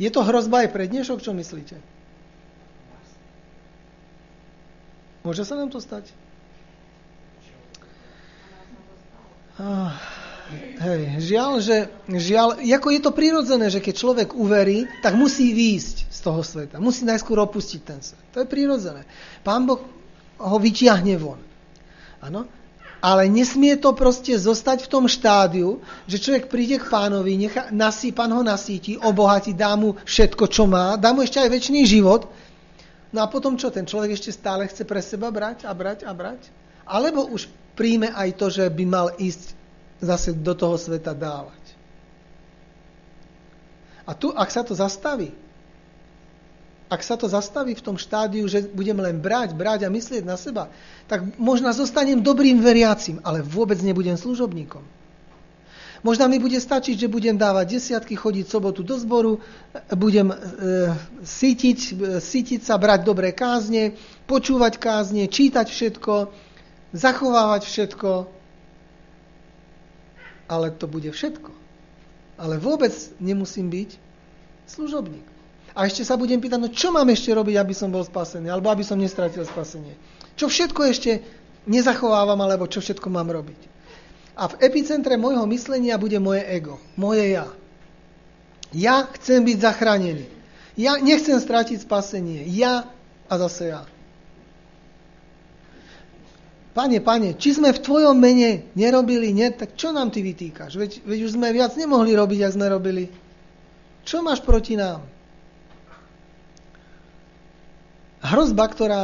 Je 0.02 0.10
to 0.10 0.26
hrozba 0.26 0.66
aj 0.66 0.70
pre 0.74 0.90
dnešok, 0.90 1.22
čo 1.22 1.34
myslíte? 1.34 1.78
Môže 5.22 5.46
sa 5.46 5.54
nám 5.54 5.70
to 5.70 5.78
stať? 5.78 6.10
Ah, 9.62 9.94
Hej, 10.52 11.02
žiaľ, 11.32 11.52
že, 11.64 11.78
žiaľ, 12.10 12.60
ako 12.60 12.88
je 12.92 13.02
to 13.02 13.12
prirodzené, 13.16 13.72
že 13.72 13.80
keď 13.80 13.96
človek 13.96 14.30
uverí, 14.36 14.90
tak 15.00 15.16
musí 15.16 15.56
výjsť 15.56 16.12
z 16.12 16.20
toho 16.20 16.42
sveta. 16.44 16.82
Musí 16.84 17.08
najskôr 17.08 17.40
opustiť 17.40 17.82
ten 17.86 18.00
svet. 18.04 18.20
To 18.36 18.44
je 18.44 18.48
prirodzené. 18.50 19.08
Pán 19.48 19.64
Boh 19.64 19.80
ho 20.42 20.58
vyťahne 20.60 21.16
von. 21.16 21.40
Áno? 22.20 22.50
Ale 23.02 23.26
nesmie 23.26 23.82
to 23.82 23.98
proste 23.98 24.38
zostať 24.38 24.86
v 24.86 24.92
tom 24.92 25.06
štádiu, 25.10 25.82
že 26.06 26.22
človek 26.22 26.54
príde 26.54 26.78
k 26.78 26.86
pánovi, 26.86 27.34
nechá, 27.34 27.74
nasí, 27.74 28.14
pán 28.14 28.30
ho 28.30 28.46
nasíti, 28.46 28.94
obohatí, 28.94 29.58
dá 29.58 29.74
mu 29.74 29.98
všetko, 30.06 30.46
čo 30.46 30.70
má, 30.70 31.00
dá 31.02 31.10
mu 31.10 31.26
ešte 31.26 31.42
aj 31.42 31.50
väčší 31.50 31.82
život. 31.90 32.30
No 33.10 33.26
a 33.26 33.28
potom 33.28 33.58
čo, 33.58 33.74
ten 33.74 33.90
človek 33.90 34.14
ešte 34.14 34.30
stále 34.30 34.70
chce 34.70 34.86
pre 34.86 35.02
seba 35.02 35.34
brať 35.34 35.66
a 35.66 35.74
brať 35.74 36.06
a 36.06 36.14
brať? 36.14 36.54
Alebo 36.86 37.26
už 37.26 37.50
príjme 37.74 38.14
aj 38.14 38.30
to, 38.38 38.54
že 38.54 38.70
by 38.70 38.86
mal 38.86 39.08
ísť 39.18 39.61
zase 40.02 40.34
do 40.34 40.52
toho 40.58 40.76
sveta 40.76 41.14
dávať. 41.14 41.62
A 44.04 44.12
tu, 44.18 44.34
ak 44.34 44.50
sa 44.50 44.66
to 44.66 44.74
zastaví, 44.74 45.32
ak 46.92 47.00
sa 47.08 47.16
to 47.16 47.32
zastaví 47.32 47.72
v 47.72 47.86
tom 47.86 47.96
štádiu, 47.96 48.44
že 48.52 48.68
budem 48.68 49.00
len 49.00 49.16
brať, 49.16 49.56
brať 49.56 49.88
a 49.88 49.94
myslieť 49.94 50.28
na 50.28 50.36
seba, 50.36 50.68
tak 51.08 51.24
možno 51.40 51.72
zostanem 51.72 52.20
dobrým 52.20 52.60
veriacim, 52.60 53.24
ale 53.24 53.40
vôbec 53.40 53.80
nebudem 53.80 54.20
služobníkom. 54.20 54.84
Možno 56.02 56.26
mi 56.28 56.42
bude 56.42 56.58
stačiť, 56.58 56.98
že 56.98 57.08
budem 57.14 57.38
dávať 57.38 57.78
desiatky, 57.78 58.18
chodiť 58.18 58.50
sobotu 58.50 58.82
do 58.82 58.98
zboru, 58.98 59.38
budem 59.94 60.34
e, 60.34 60.38
sítiť, 61.22 61.78
e, 61.78 61.90
sítiť 62.18 62.66
sa, 62.66 62.82
brať 62.82 63.06
dobré 63.06 63.30
kázne, 63.38 63.94
počúvať 64.26 64.82
kázne, 64.82 65.30
čítať 65.30 65.70
všetko, 65.70 66.14
zachovávať 66.98 67.62
všetko, 67.70 68.12
ale 70.52 70.76
to 70.76 70.92
bude 70.92 71.08
všetko. 71.08 71.56
Ale 72.36 72.60
vôbec 72.60 72.92
nemusím 73.24 73.72
byť 73.72 73.96
služobník. 74.68 75.24
A 75.72 75.88
ešte 75.88 76.04
sa 76.04 76.20
budem 76.20 76.44
pýtať, 76.44 76.60
no 76.60 76.68
čo 76.68 76.92
mám 76.92 77.08
ešte 77.08 77.32
robiť, 77.32 77.56
aby 77.56 77.72
som 77.72 77.88
bol 77.88 78.04
spasený, 78.04 78.52
alebo 78.52 78.68
aby 78.68 78.84
som 78.84 79.00
nestratil 79.00 79.48
spasenie. 79.48 79.96
Čo 80.36 80.52
všetko 80.52 80.82
ešte 80.84 81.24
nezachovávam, 81.64 82.36
alebo 82.44 82.68
čo 82.68 82.84
všetko 82.84 83.08
mám 83.08 83.32
robiť. 83.32 83.72
A 84.36 84.52
v 84.52 84.60
epicentre 84.68 85.16
môjho 85.16 85.48
myslenia 85.48 85.96
bude 85.96 86.20
moje 86.20 86.44
ego, 86.44 86.76
moje 87.00 87.40
ja. 87.40 87.48
Ja 88.76 89.08
chcem 89.16 89.44
byť 89.48 89.58
zachránený. 89.64 90.28
Ja 90.80 91.00
nechcem 91.00 91.36
stratiť 91.40 91.84
spasenie. 91.84 92.48
Ja 92.52 92.88
a 93.28 93.34
zase 93.40 93.76
ja. 93.76 93.88
Pane, 96.72 97.04
pane, 97.04 97.36
či 97.36 97.60
sme 97.60 97.76
v 97.76 97.84
tvojom 97.84 98.16
mene 98.16 98.72
nerobili, 98.80 99.36
nie, 99.36 99.52
tak 99.52 99.76
čo 99.76 99.92
nám 99.92 100.08
ty 100.08 100.24
vytýkaš? 100.24 100.80
Veď, 100.80 100.92
veď 101.04 101.20
už 101.28 101.36
sme 101.36 101.52
viac 101.52 101.76
nemohli 101.76 102.16
robiť, 102.16 102.48
ako 102.48 102.56
sme 102.56 102.68
robili. 102.72 103.04
Čo 104.08 104.24
máš 104.24 104.40
proti 104.40 104.80
nám? 104.80 105.04
hrozba, 108.22 108.70
ktorá 108.70 109.02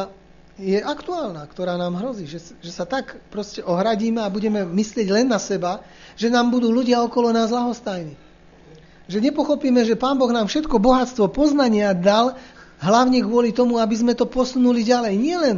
je 0.58 0.82
aktuálna, 0.82 1.46
ktorá 1.46 1.78
nám 1.78 2.02
hrozí, 2.02 2.26
že, 2.26 2.42
že 2.62 2.72
sa 2.74 2.86
tak 2.86 3.22
proste 3.30 3.62
ohradíme 3.62 4.22
a 4.22 4.34
budeme 4.34 4.66
myslieť 4.66 5.08
len 5.14 5.30
na 5.30 5.38
seba, 5.38 5.86
že 6.18 6.34
nám 6.34 6.50
budú 6.50 6.74
ľudia 6.74 7.02
okolo 7.06 7.30
nás 7.30 7.54
lahostajní. 7.54 8.18
Že 9.06 9.22
nepochopíme, 9.30 9.86
že 9.86 9.98
Pán 9.98 10.18
Boh 10.18 10.30
nám 10.34 10.50
všetko 10.50 10.82
bohatstvo 10.82 11.30
poznania 11.30 11.94
dal 11.94 12.36
hlavne 12.82 13.22
kvôli 13.22 13.54
tomu, 13.54 13.78
aby 13.78 13.96
sme 13.96 14.18
to 14.18 14.26
posunuli 14.26 14.82
ďalej. 14.82 15.14
Nie 15.18 15.38
len. 15.38 15.58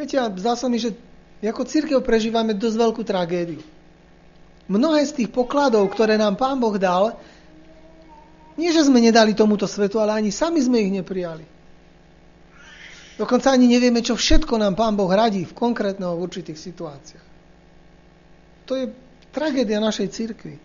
Viete, 0.00 0.16
a 0.16 0.32
zdá 0.32 0.56
sa 0.56 0.64
mi, 0.72 0.80
že 0.80 0.96
ako 1.44 1.68
církev 1.68 2.00
prežívame 2.00 2.56
dosť 2.56 2.76
veľkú 2.80 3.04
tragédiu. 3.04 3.60
Mnohé 4.64 5.04
z 5.04 5.12
tých 5.20 5.28
pokladov, 5.28 5.84
ktoré 5.92 6.16
nám 6.16 6.40
Pán 6.40 6.56
Boh 6.56 6.72
dal, 6.80 7.20
nie 8.56 8.72
že 8.72 8.88
sme 8.88 8.96
nedali 8.96 9.36
tomuto 9.36 9.68
svetu, 9.68 10.00
ale 10.00 10.16
ani 10.16 10.32
sami 10.32 10.64
sme 10.64 10.80
ich 10.80 10.88
neprijali. 10.88 11.44
Dokonca 13.20 13.52
ani 13.52 13.68
nevieme, 13.68 14.00
čo 14.00 14.16
všetko 14.16 14.56
nám 14.56 14.72
Pán 14.72 14.96
Boh 14.96 15.12
radí 15.12 15.44
v 15.44 15.52
konkrétneho 15.52 16.16
v 16.16 16.24
určitých 16.24 16.56
situáciách. 16.56 17.26
To 18.64 18.80
je 18.80 18.88
tragédia 19.36 19.84
našej 19.84 20.08
cirkvi. 20.16 20.56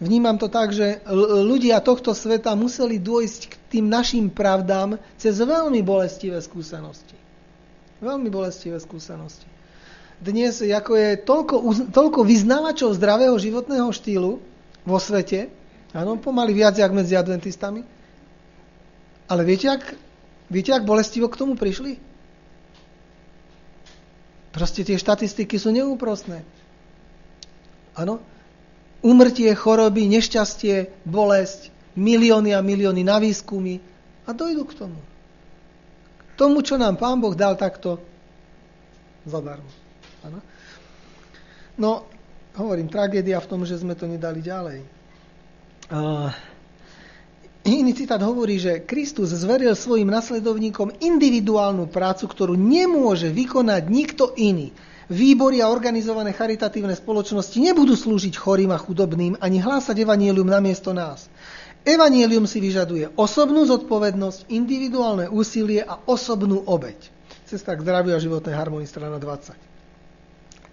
Vnímam 0.00 0.40
to 0.40 0.48
tak, 0.48 0.72
že 0.72 1.04
ľudia 1.44 1.84
tohto 1.84 2.16
sveta 2.16 2.56
museli 2.56 2.96
dôjsť 2.96 3.40
k 3.44 3.54
tým 3.76 3.92
našim 3.92 4.32
pravdám 4.32 4.96
cez 5.20 5.36
veľmi 5.36 5.84
bolestivé 5.84 6.40
skúsenosti. 6.40 7.27
Veľmi 7.98 8.30
bolestivé 8.30 8.78
skúsenosti. 8.78 9.46
Dnes 10.18 10.58
ako 10.58 10.92
je 10.98 11.10
toľko, 11.22 11.56
toľko 11.94 12.20
vyznávačov 12.26 12.94
zdravého 12.98 13.34
životného 13.38 13.90
štýlu 13.94 14.42
vo 14.82 14.98
svete, 14.98 15.46
áno, 15.94 16.18
pomaly 16.18 16.54
viac, 16.54 16.74
jak 16.74 16.90
medzi 16.90 17.14
adventistami, 17.14 17.86
ale 19.30 19.42
viete, 19.46 19.70
ak 19.70 19.94
Viete, 20.48 20.72
ak 20.72 20.88
bolestivo 20.88 21.28
k 21.28 21.36
tomu 21.36 21.54
prišli? 21.60 22.00
Proste 24.48 24.80
tie 24.80 24.96
štatistiky 24.96 25.60
sú 25.60 25.68
neúprostné. 25.68 26.40
Áno? 27.92 28.24
Umrtie, 29.04 29.52
choroby, 29.52 30.08
nešťastie, 30.08 31.04
bolesť, 31.04 31.70
milióny 31.94 32.56
a 32.56 32.64
milióny 32.64 33.04
na 33.04 33.20
výskumy 33.20 33.78
a 34.24 34.32
dojdu 34.32 34.64
k 34.66 34.72
tomu. 34.74 34.98
Tomu, 36.38 36.62
čo 36.62 36.78
nám 36.78 36.94
Pán 36.94 37.18
Boh 37.18 37.34
dal 37.34 37.58
takto 37.58 37.98
zadarmo. 39.26 39.66
Áno? 40.22 40.38
No, 41.74 42.06
hovorím, 42.54 42.86
tragédia 42.86 43.42
v 43.42 43.50
tom, 43.50 43.66
že 43.66 43.78
sme 43.78 43.98
to 43.98 44.06
nedali 44.06 44.38
ďalej. 44.38 44.78
Uh, 45.90 46.30
Iný 47.68 47.92
citát 47.92 48.22
hovorí, 48.24 48.56
že 48.56 48.80
Kristus 48.80 49.34
zveril 49.36 49.76
svojim 49.76 50.08
nasledovníkom 50.08 51.04
individuálnu 51.04 51.90
prácu, 51.92 52.24
ktorú 52.24 52.56
nemôže 52.56 53.28
vykonať 53.28 53.82
nikto 53.92 54.32
iný. 54.40 54.72
Výbory 55.08 55.60
a 55.60 55.68
organizované 55.68 56.32
charitatívne 56.32 56.96
spoločnosti 56.96 57.56
nebudú 57.60 57.92
slúžiť 57.96 58.36
chorým 58.40 58.72
a 58.72 58.80
chudobným 58.80 59.36
ani 59.40 59.60
hlásať 59.60 60.00
evanielium 60.00 60.48
namiesto 60.48 60.96
nás. 60.96 61.28
Evanielium 61.88 62.44
si 62.44 62.60
vyžaduje 62.60 63.08
osobnú 63.16 63.64
zodpovednosť, 63.64 64.52
individuálne 64.52 65.32
úsilie 65.32 65.80
a 65.80 65.96
osobnú 66.04 66.60
obeď. 66.68 67.00
Cesta 67.48 67.72
k 67.72 67.80
zdraviu 67.80 68.12
a 68.12 68.20
životnej 68.20 68.52
harmonii, 68.52 68.84
strana 68.84 69.16
20. 69.16 69.56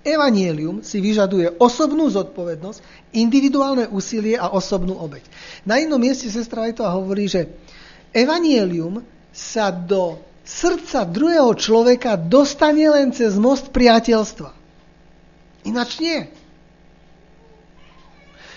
Evanielium 0.04 0.84
si 0.84 1.00
vyžaduje 1.00 1.56
osobnú 1.56 2.12
zodpovednosť, 2.12 3.10
individuálne 3.16 3.88
úsilie 3.88 4.36
a 4.36 4.52
osobnú 4.52 5.00
obeď. 5.00 5.24
Na 5.64 5.80
jednom 5.80 5.98
mieste 5.98 6.28
sestra 6.28 6.68
aj 6.68 6.78
to 6.78 6.86
hovorí, 6.86 7.32
že 7.32 7.48
Evanielium 8.12 9.00
sa 9.32 9.72
do 9.72 10.20
srdca 10.44 11.08
druhého 11.08 11.56
človeka 11.56 12.20
dostane 12.20 12.92
len 12.92 13.16
cez 13.16 13.40
most 13.40 13.72
priateľstva. 13.72 14.52
Ináč 15.64 15.98
nie. 16.04 16.28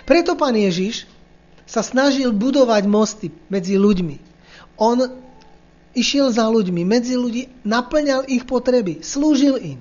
Preto 0.04 0.34
pán 0.34 0.58
Ježiš 0.58 1.08
sa 1.68 1.84
snažil 1.84 2.32
budovať 2.32 2.88
mosty 2.88 3.28
medzi 3.52 3.76
ľuďmi. 3.76 4.16
On 4.80 4.96
išiel 5.92 6.32
za 6.32 6.48
ľuďmi, 6.48 6.82
medzi 6.88 7.20
ľudí, 7.20 7.52
naplňal 7.60 8.24
ich 8.24 8.48
potreby, 8.48 9.04
slúžil 9.04 9.60
im. 9.60 9.78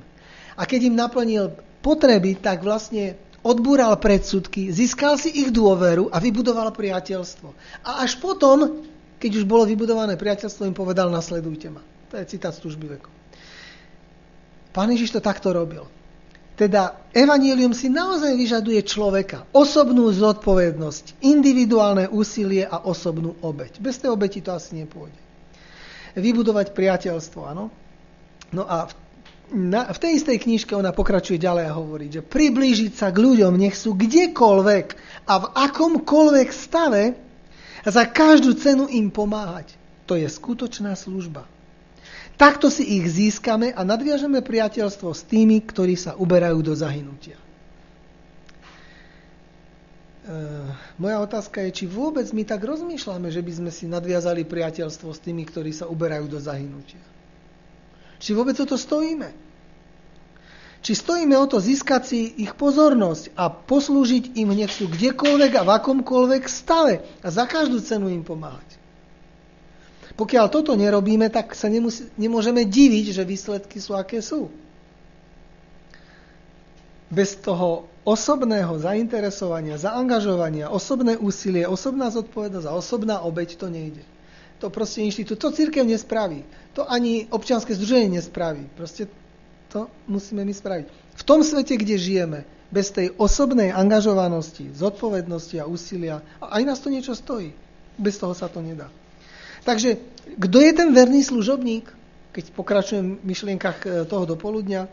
A 0.59 0.67
keď 0.67 0.91
im 0.91 0.95
naplnil 0.99 1.55
potreby, 1.79 2.35
tak 2.35 2.65
vlastne 2.65 3.15
odbúral 3.45 3.95
predsudky, 3.95 4.67
získal 4.73 5.15
si 5.15 5.31
ich 5.31 5.49
dôveru 5.55 6.11
a 6.11 6.19
vybudoval 6.19 6.75
priateľstvo. 6.75 7.47
A 7.87 8.03
až 8.03 8.19
potom, 8.19 8.83
keď 9.21 9.31
už 9.39 9.45
bolo 9.47 9.63
vybudované 9.63 10.19
priateľstvo, 10.19 10.67
im 10.67 10.75
povedal, 10.75 11.07
nasledujte 11.07 11.71
ma. 11.71 11.79
To 12.11 12.19
je 12.19 12.27
citát 12.27 12.51
z 12.51 12.67
tužby 12.67 12.99
veku. 12.99 13.09
Pán 14.75 14.91
Ježiš 14.91 15.15
to 15.15 15.21
takto 15.23 15.55
robil. 15.55 15.87
Teda 16.57 16.97
evanílium 17.13 17.69
si 17.77 17.85
naozaj 17.85 18.33
vyžaduje 18.33 18.81
človeka, 18.81 19.45
osobnú 19.53 20.09
zodpovednosť, 20.09 21.21
individuálne 21.21 22.09
úsilie 22.09 22.65
a 22.65 22.81
osobnú 22.81 23.37
obeď. 23.45 23.77
Bez 23.77 24.01
tej 24.01 24.09
obeti 24.09 24.41
to 24.41 24.57
asi 24.57 24.81
nepôjde. 24.81 25.21
Vybudovať 26.17 26.73
priateľstvo, 26.73 27.39
áno. 27.45 27.69
No 28.49 28.65
a 28.65 28.89
v 28.89 28.93
na, 29.53 29.87
v 29.87 29.97
tej 29.99 30.11
istej 30.19 30.43
knižke 30.43 30.75
ona 30.75 30.91
pokračuje 30.91 31.39
ďalej 31.39 31.65
a 31.71 31.77
hovorí, 31.79 32.11
že 32.11 32.19
priblížiť 32.19 32.99
sa 32.99 33.15
k 33.15 33.23
ľuďom, 33.23 33.55
nech 33.55 33.79
sú 33.79 33.95
kdekoľvek 33.95 34.87
a 35.23 35.33
v 35.39 35.45
akomkoľvek 35.55 36.49
stave 36.51 37.15
za 37.87 38.03
každú 38.03 38.59
cenu 38.59 38.91
im 38.91 39.07
pomáhať. 39.07 39.71
To 40.07 40.19
je 40.19 40.27
skutočná 40.27 40.95
služba. 40.99 41.47
Takto 42.37 42.69
si 42.69 42.85
ich 43.01 43.09
získame 43.09 43.73
a 43.73 43.81
nadviažeme 43.81 44.45
priateľstvo 44.45 45.09
s 45.09 45.25
tými, 45.25 45.57
ktorí 45.57 45.97
sa 45.97 46.13
uberajú 46.13 46.61
do 46.61 46.77
zahynutia. 46.77 47.33
E, 47.33 47.43
moja 51.01 51.17
otázka 51.17 51.65
je, 51.65 51.71
či 51.73 51.85
vôbec 51.89 52.29
my 52.29 52.45
tak 52.45 52.61
rozmýšľame, 52.61 53.33
že 53.33 53.41
by 53.41 53.51
sme 53.57 53.71
si 53.73 53.89
nadviazali 53.89 54.45
priateľstvo 54.45 55.09
s 55.09 55.19
tými, 55.19 55.49
ktorí 55.49 55.73
sa 55.73 55.89
uberajú 55.89 56.29
do 56.29 56.37
zahynutia. 56.37 57.01
Či 58.21 58.37
vôbec 58.37 58.53
o 58.61 58.69
to 58.69 58.77
stojíme? 58.77 59.33
Či 60.85 60.93
stojíme 60.93 61.33
o 61.33 61.49
to 61.49 61.57
získať 61.57 62.01
si 62.05 62.19
ich 62.37 62.53
pozornosť 62.53 63.33
a 63.33 63.49
poslúžiť 63.49 64.37
im 64.37 64.53
nech 64.53 64.69
sú 64.69 64.85
kdekoľvek 64.85 65.57
a 65.57 65.65
v 65.65 65.73
akomkoľvek 65.73 66.43
stave 66.45 67.01
a 67.25 67.27
za 67.33 67.49
každú 67.49 67.81
cenu 67.81 68.13
im 68.13 68.21
pomáhať. 68.21 68.76
Pokiaľ 70.17 70.45
toto 70.49 70.73
nerobíme, 70.73 71.29
tak 71.29 71.53
sa 71.53 71.69
nemusí, 71.69 72.09
nemôžeme 72.17 72.65
diviť, 72.65 73.13
že 73.13 73.23
výsledky 73.23 73.77
sú 73.77 73.93
aké 73.93 74.17
sú. 74.17 74.49
Bez 77.13 77.37
toho 77.37 77.85
osobného 78.01 78.81
zainteresovania, 78.81 79.77
zaangažovania, 79.77 80.73
osobné 80.73 81.15
úsilie, 81.21 81.69
osobná 81.69 82.09
zodpovednosť 82.09 82.67
a 82.67 82.75
osobná 82.75 83.15
obeď 83.21 83.61
to 83.61 83.69
nejde. 83.69 84.01
To 84.57 84.73
proste 84.73 85.05
inštitút, 85.05 85.37
to 85.37 85.53
církev 85.53 85.85
nespraví. 85.85 86.41
To 86.73 86.81
ani 86.89 87.29
občianske 87.29 87.77
združenie 87.77 88.17
nespraví. 88.17 88.65
Proste 88.73 89.05
to 89.69 89.85
musíme 90.09 90.41
my 90.41 90.53
spraviť. 90.53 90.85
V 91.13 91.23
tom 91.23 91.45
svete, 91.45 91.77
kde 91.77 91.93
žijeme, 91.93 92.39
bez 92.73 92.89
tej 92.89 93.13
osobnej 93.21 93.69
angažovanosti, 93.69 94.73
zodpovednosti 94.73 95.61
a 95.61 95.69
úsilia, 95.69 96.25
aj 96.41 96.63
nás 96.65 96.81
to 96.81 96.89
niečo 96.89 97.13
stojí. 97.13 97.53
Bez 98.01 98.17
toho 98.17 98.33
sa 98.33 98.49
to 98.49 98.65
nedá. 98.65 98.89
Takže 99.67 99.99
kto 100.39 100.57
je 100.63 100.71
ten 100.71 100.95
verný 100.95 101.27
služobník, 101.27 101.91
keď 102.31 102.55
pokračujem 102.55 103.19
v 103.19 103.25
myšlienkach 103.27 103.77
e, 103.83 103.87
toho 104.07 104.23
dopoludňa? 104.23 104.87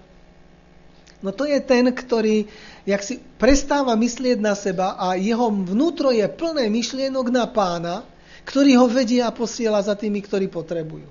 No 1.22 1.30
to 1.30 1.46
je 1.46 1.56
ten, 1.62 1.86
ktorý 1.86 2.50
jak 2.82 3.00
si 3.00 3.22
prestáva 3.38 3.94
myslieť 3.94 4.42
na 4.42 4.52
seba 4.58 4.98
a 4.98 5.14
jeho 5.14 5.46
vnútro 5.48 6.10
je 6.10 6.26
plné 6.26 6.66
myšlienok 6.68 7.26
na 7.30 7.46
pána, 7.46 8.02
ktorý 8.44 8.76
ho 8.82 8.90
vedie 8.90 9.22
a 9.22 9.32
posiela 9.32 9.78
za 9.80 9.94
tými, 9.96 10.20
ktorí 10.20 10.50
potrebujú. 10.50 11.08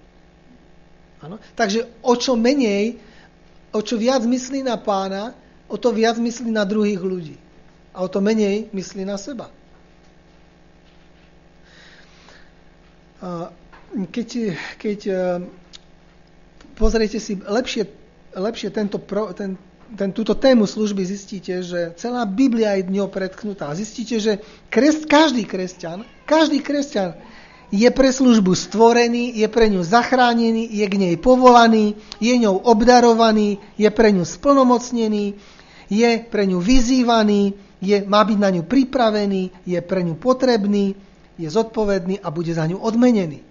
Ano? 1.24 1.40
Takže 1.56 1.88
o 2.04 2.14
čo 2.20 2.36
menej, 2.36 3.00
o 3.72 3.80
čo 3.80 3.96
viac 3.96 4.28
myslí 4.28 4.62
na 4.62 4.76
pána, 4.76 5.34
o 5.72 5.80
to 5.80 5.96
viac 5.96 6.20
myslí 6.20 6.52
na 6.52 6.68
druhých 6.68 7.00
ľudí. 7.00 7.40
A 7.96 8.04
o 8.04 8.12
to 8.12 8.20
menej 8.20 8.70
myslí 8.76 9.08
na 9.08 9.16
seba. 9.16 9.50
Keď, 14.10 14.30
keď 14.82 15.00
e, 15.08 15.14
pozriete 16.74 17.22
si 17.22 17.38
lepšie, 17.38 17.88
lepšie 18.34 18.70
tento, 18.74 18.98
ten, 19.38 19.56
ten, 19.94 20.10
túto 20.12 20.34
tému 20.34 20.66
služby, 20.66 21.06
zistíte, 21.06 21.62
že 21.62 21.94
celá 21.96 22.26
Biblia 22.26 22.76
je 22.78 22.90
dňou 22.90 23.08
predknutá. 23.14 23.72
Zistíte, 23.78 24.18
že 24.18 24.42
kres, 24.74 25.06
každý 25.06 25.46
kresťan, 25.46 26.04
každý 26.26 26.60
kresťan 26.66 27.16
je 27.74 27.90
pre 27.90 28.14
službu 28.14 28.54
stvorený, 28.54 29.34
je 29.34 29.48
pre 29.50 29.66
ňu 29.66 29.82
zachránený, 29.82 30.70
je 30.70 30.86
k 30.86 30.96
nej 30.98 31.16
povolaný, 31.18 31.98
je 32.22 32.34
ňou 32.38 32.62
obdarovaný, 32.70 33.58
je 33.82 33.90
pre 33.90 34.14
ňu 34.14 34.22
splnomocnený, 34.22 35.34
je 35.90 36.12
pre 36.30 36.46
ňu 36.46 36.62
vyzývaný, 36.62 37.58
je, 37.82 37.98
má 38.06 38.22
byť 38.22 38.38
na 38.38 38.50
ňu 38.54 38.64
pripravený, 38.70 39.66
je 39.66 39.80
pre 39.82 40.06
ňu 40.06 40.14
potrebný, 40.22 40.94
je 41.44 41.50
zodpovedný 41.52 42.24
a 42.24 42.32
bude 42.32 42.56
za 42.56 42.64
ňu 42.64 42.80
odmenený. 42.80 43.44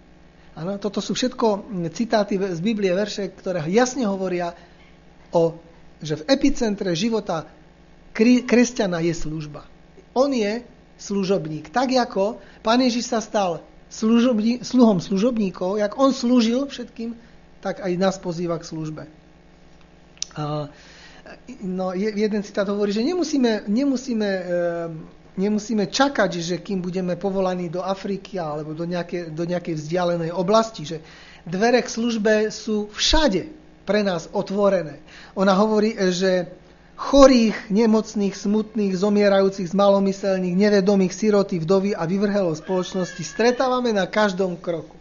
Ano, 0.52 0.76
toto 0.76 1.00
sú 1.00 1.16
všetko 1.16 1.68
citáty 1.96 2.36
z 2.36 2.60
Biblie, 2.60 2.92
verše, 2.92 3.32
ktoré 3.32 3.64
jasne 3.72 4.04
hovoria 4.04 4.52
o, 5.32 5.56
že 6.04 6.20
v 6.20 6.26
epicentre 6.28 6.92
života 6.92 7.48
kresťana 8.16 9.00
je 9.00 9.16
služba. 9.16 9.64
On 10.12 10.28
je 10.28 10.60
služobník. 11.00 11.72
Tak 11.72 11.88
ako 11.96 12.36
Pán 12.60 12.84
Ježiš 12.84 13.08
sa 13.08 13.24
stal 13.24 13.64
služobní, 13.88 14.60
sluhom 14.60 15.00
služobníkov, 15.00 15.80
jak 15.80 15.96
on 15.96 16.12
slúžil 16.12 16.68
všetkým, 16.68 17.16
tak 17.64 17.80
aj 17.80 17.92
nás 17.96 18.16
pozýva 18.20 18.60
k 18.60 18.68
službe. 18.68 19.02
A, 20.36 20.68
no, 21.64 21.96
jeden 21.96 22.40
citát 22.44 22.68
hovorí, 22.68 22.92
že 22.92 23.04
nemusíme, 23.04 23.68
nemusíme 23.68 24.28
e, 24.28 24.42
nemusíme 25.36 25.88
čakať, 25.88 26.30
že 26.40 26.56
kým 26.60 26.84
budeme 26.84 27.16
povolaní 27.16 27.72
do 27.72 27.80
Afriky 27.80 28.36
alebo 28.36 28.76
do 28.76 28.84
nejakej, 28.84 29.32
do 29.32 29.44
nejakej 29.48 29.74
vzdialenej 29.80 30.30
oblasti, 30.32 30.84
že 30.84 30.98
dvere 31.48 31.80
k 31.80 31.88
službe 31.88 32.52
sú 32.52 32.92
všade 32.92 33.48
pre 33.82 34.04
nás 34.06 34.30
otvorené. 34.30 35.02
Ona 35.34 35.56
hovorí, 35.56 35.96
že 36.12 36.52
chorých, 36.94 37.72
nemocných, 37.72 38.34
smutných, 38.36 38.94
zomierajúcich, 38.94 39.74
zmalomyselných, 39.74 40.54
nevedomých, 40.54 41.12
siroty, 41.16 41.58
vdovy 41.58 41.98
a 41.98 42.06
vyvrhelov 42.06 42.62
spoločnosti 42.62 43.22
stretávame 43.26 43.90
na 43.90 44.06
každom 44.06 44.54
kroku. 44.60 44.94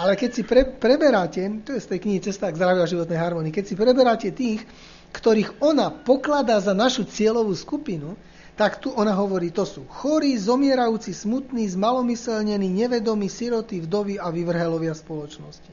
Ale 0.00 0.16
keď 0.16 0.30
si 0.32 0.42
pre, 0.46 0.64
preberáte, 0.64 1.44
to 1.60 1.76
je 1.76 1.82
z 1.82 1.90
tej 1.92 1.98
knihy 2.00 2.20
Cesta 2.24 2.48
k 2.48 2.56
zdraviu 2.56 2.80
a 2.80 2.88
životnej 2.88 3.20
harmonii, 3.20 3.52
keď 3.52 3.64
si 3.68 3.74
preberáte 3.76 4.28
tých, 4.32 4.64
ktorých 5.12 5.60
ona 5.60 5.90
pokladá 5.92 6.56
za 6.62 6.72
našu 6.72 7.04
cieľovú 7.04 7.52
skupinu, 7.52 8.16
tak 8.60 8.76
tu 8.76 8.92
ona 8.92 9.16
hovorí, 9.16 9.48
to 9.48 9.64
sú 9.64 9.88
chorí, 9.88 10.36
zomierajúci, 10.36 11.16
smutní, 11.16 11.64
zmalomyselnení, 11.72 12.68
nevedomí, 12.68 13.32
siroty, 13.32 13.80
vdovy 13.80 14.20
a 14.20 14.28
vyvrhelovia 14.28 14.92
spoločnosti. 14.92 15.72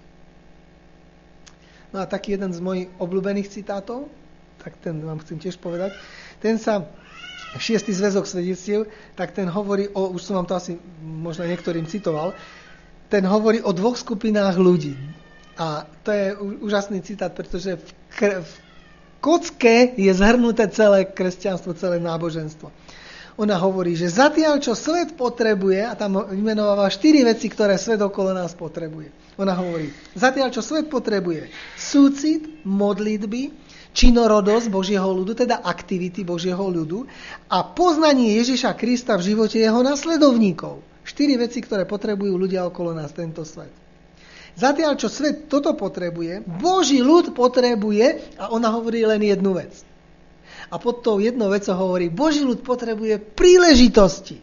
No 1.92 2.00
a 2.00 2.08
taký 2.08 2.40
jeden 2.40 2.56
z 2.56 2.64
mojich 2.64 2.88
obľúbených 2.96 3.52
citátov, 3.52 4.08
tak 4.64 4.80
ten 4.80 5.04
vám 5.04 5.20
chcem 5.20 5.36
tiež 5.36 5.60
povedať, 5.60 6.00
ten 6.40 6.56
sa, 6.56 6.88
šiestý 7.60 7.92
zväzok 7.92 8.24
svedectiev, 8.24 8.88
tak 9.20 9.36
ten 9.36 9.52
hovorí 9.52 9.92
o, 9.92 10.16
už 10.16 10.24
som 10.24 10.40
vám 10.40 10.48
to 10.48 10.56
asi 10.56 10.80
možno 11.04 11.44
niektorým 11.44 11.92
citoval, 11.92 12.40
ten 13.12 13.28
hovorí 13.28 13.60
o 13.68 13.76
dvoch 13.76 14.00
skupinách 14.00 14.56
ľudí. 14.56 14.96
A 15.60 15.84
to 16.08 16.16
je 16.16 16.40
úžasný 16.64 17.04
citát, 17.04 17.36
pretože 17.36 17.76
v, 17.76 17.84
v 18.48 18.52
kocke 19.28 20.00
je 20.00 20.08
zhrnuté 20.16 20.72
celé 20.72 21.04
kresťanstvo, 21.04 21.76
celé 21.76 22.00
náboženstvo. 22.00 22.72
Ona 23.36 23.60
hovorí, 23.60 23.94
že 23.94 24.08
zatiaľ, 24.08 24.64
čo 24.64 24.72
svet 24.72 25.20
potrebuje, 25.20 25.84
a 25.84 25.94
tam 26.00 26.24
vymenováva 26.32 26.88
štyri 26.88 27.28
veci, 27.28 27.52
ktoré 27.52 27.76
svet 27.76 28.00
okolo 28.00 28.32
nás 28.32 28.56
potrebuje. 28.56 29.12
Ona 29.36 29.54
hovorí, 29.54 29.92
zatiaľ, 30.16 30.50
čo 30.56 30.64
svet 30.64 30.88
potrebuje 30.88 31.52
súcit, 31.76 32.64
modlitby, 32.64 33.52
činorodosť 33.94 34.72
Božieho 34.72 35.12
ľudu, 35.12 35.38
teda 35.44 35.60
aktivity 35.60 36.24
Božieho 36.24 36.64
ľudu 36.64 37.06
a 37.52 37.62
poznanie 37.68 38.40
Ježiša 38.42 38.74
Krista 38.80 39.20
v 39.20 39.36
živote 39.36 39.60
jeho 39.60 39.84
nasledovníkov. 39.84 40.82
Štyri 41.04 41.36
veci, 41.38 41.62
ktoré 41.62 41.84
potrebujú 41.86 42.34
ľudia 42.34 42.66
okolo 42.66 42.96
nás, 42.96 43.14
tento 43.14 43.44
svet. 43.46 43.87
Zatiaľ, 44.58 44.98
čo 44.98 45.06
svet 45.06 45.46
toto 45.46 45.78
potrebuje, 45.78 46.42
Boží 46.42 46.98
ľud 46.98 47.38
potrebuje, 47.38 48.34
a 48.42 48.50
ona 48.50 48.74
hovorí 48.74 49.06
len 49.06 49.22
jednu 49.22 49.54
vec. 49.54 49.70
A 50.74 50.82
pod 50.82 51.06
tou 51.06 51.22
jednou 51.22 51.54
vecou 51.54 51.78
hovorí, 51.78 52.10
Boží 52.10 52.42
ľud 52.42 52.66
potrebuje 52.66 53.22
príležitosti. 53.22 54.42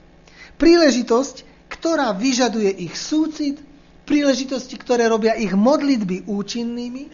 Príležitosť, 0.55 1.67
ktorá 1.67 2.15
vyžaduje 2.15 2.71
ich 2.87 2.95
súcit, 2.95 3.59
príležitosti, 4.07 4.79
ktoré 4.79 5.11
robia 5.11 5.35
ich 5.35 5.51
modlitby 5.51 6.31
účinnými 6.31 7.11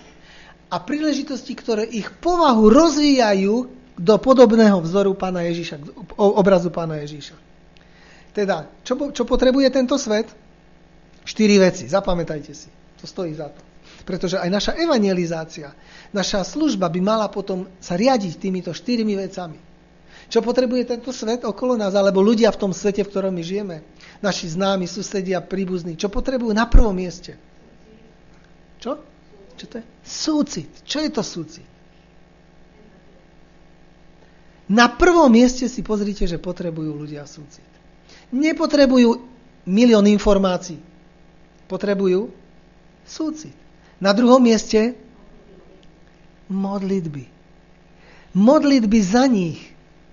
a 0.68 0.76
príležitosti, 0.78 1.56
ktoré 1.56 1.88
ich 1.88 2.12
povahu 2.20 2.68
rozvíjajú 2.68 3.54
do 3.96 4.14
podobného 4.20 4.76
vzoru 4.84 5.16
pána 5.16 5.48
Ježíša, 5.48 5.80
obrazu 6.20 6.68
pána 6.68 7.00
Ježíša. 7.00 7.34
Teda, 8.36 8.68
čo, 8.84 9.10
čo 9.10 9.24
potrebuje 9.24 9.72
tento 9.72 9.96
svet? 9.96 10.28
Štyri 11.24 11.56
veci, 11.56 11.88
zapamätajte 11.88 12.52
si. 12.52 12.68
To 13.00 13.06
stojí 13.08 13.32
za 13.34 13.48
to. 13.48 13.60
Pretože 14.04 14.40
aj 14.40 14.50
naša 14.52 14.72
evangelizácia, 14.76 15.72
naša 16.12 16.44
služba 16.44 16.88
by 16.88 17.00
mala 17.00 17.26
potom 17.28 17.68
sa 17.80 17.96
riadiť 17.96 18.32
týmito 18.36 18.70
štyrmi 18.72 19.16
vecami. 19.16 19.58
Čo 20.30 20.46
potrebuje 20.46 20.86
tento 20.86 21.10
svet 21.10 21.42
okolo 21.42 21.74
nás, 21.74 21.90
alebo 21.98 22.22
ľudia 22.22 22.54
v 22.54 22.60
tom 22.60 22.70
svete, 22.70 23.02
v 23.02 23.10
ktorom 23.10 23.34
my 23.34 23.42
žijeme? 23.42 23.82
Naši 24.22 24.54
známi, 24.54 24.86
susedia, 24.86 25.42
príbuzní. 25.42 25.98
Čo 25.98 26.06
potrebujú 26.06 26.54
na 26.54 26.70
prvom 26.70 26.94
mieste? 26.94 27.34
Čo? 28.78 29.02
Čo 29.58 29.64
to 29.66 29.74
je? 29.82 29.84
Súcit. 30.06 30.70
Čo 30.86 31.02
je 31.02 31.10
to 31.10 31.22
súcit? 31.26 31.68
Na 34.70 34.86
prvom 34.86 35.26
mieste 35.26 35.66
si 35.66 35.82
pozrite, 35.82 36.30
že 36.30 36.38
potrebujú 36.38 36.94
ľudia 36.94 37.26
súcit. 37.26 37.66
Nepotrebujú 38.30 39.18
milión 39.66 40.06
informácií. 40.06 40.78
Potrebujú 41.66 42.30
súcit. 43.10 43.52
Na 43.98 44.14
druhom 44.14 44.38
mieste 44.38 44.94
modlitby. 46.46 47.26
Modlitby 48.38 48.98
za 49.02 49.26
nich. 49.26 49.58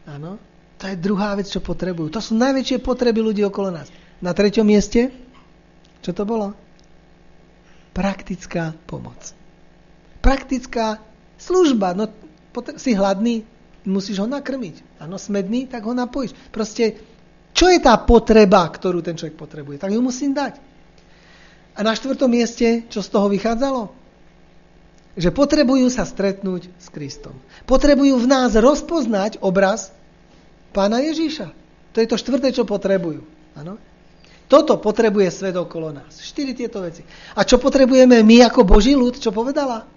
Áno, 0.09 0.41
to 0.81 0.89
je 0.89 0.97
druhá 0.97 1.37
vec, 1.37 1.45
čo 1.49 1.61
potrebujú. 1.61 2.09
To 2.13 2.21
sú 2.21 2.33
najväčšie 2.33 2.81
potreby 2.81 3.21
ľudí 3.21 3.45
okolo 3.45 3.69
nás. 3.69 3.87
Na 4.17 4.33
treťom 4.33 4.65
mieste, 4.65 5.13
čo 6.01 6.11
to 6.13 6.25
bolo? 6.25 6.57
Praktická 7.93 8.73
pomoc. 8.89 9.33
Praktická 10.21 11.01
služba. 11.37 11.93
No, 11.93 12.09
si 12.77 12.97
hladný, 12.97 13.45
musíš 13.85 14.21
ho 14.21 14.27
nakrmiť. 14.29 15.01
Áno, 15.01 15.21
smedný, 15.21 15.69
tak 15.69 15.85
ho 15.85 15.93
napojíš. 15.93 16.33
Proste, 16.49 16.97
čo 17.53 17.69
je 17.69 17.79
tá 17.81 17.97
potreba, 18.01 18.65
ktorú 18.65 19.01
ten 19.01 19.17
človek 19.17 19.37
potrebuje? 19.37 19.77
Tak 19.81 19.93
ju 19.93 20.01
musím 20.01 20.33
dať. 20.33 20.66
A 21.77 21.85
na 21.85 21.93
štvrtom 21.93 22.27
mieste, 22.27 22.89
čo 22.89 23.05
z 23.05 23.09
toho 23.13 23.29
vychádzalo? 23.29 23.93
že 25.17 25.33
potrebujú 25.33 25.89
sa 25.89 26.05
stretnúť 26.05 26.69
s 26.77 26.93
Kristom. 26.93 27.33
Potrebujú 27.65 28.21
v 28.21 28.29
nás 28.29 28.53
rozpoznať 28.53 29.41
obraz 29.41 29.89
pána 30.77 31.01
Ježíša. 31.01 31.49
To 31.91 31.97
je 31.97 32.07
to 32.07 32.21
štvrté, 32.21 32.53
čo 32.53 32.69
potrebujú. 32.69 33.25
Ano? 33.57 33.81
Toto 34.45 34.77
potrebuje 34.77 35.33
svet 35.33 35.57
okolo 35.57 35.89
nás. 35.89 36.21
Štyri 36.21 36.53
tieto 36.53 36.85
veci. 36.85 37.01
A 37.33 37.41
čo 37.41 37.57
potrebujeme 37.57 38.21
my 38.21 38.45
ako 38.45 38.61
Boží 38.61 38.93
ľud? 38.93 39.17
Čo 39.17 39.33
povedala? 39.33 39.89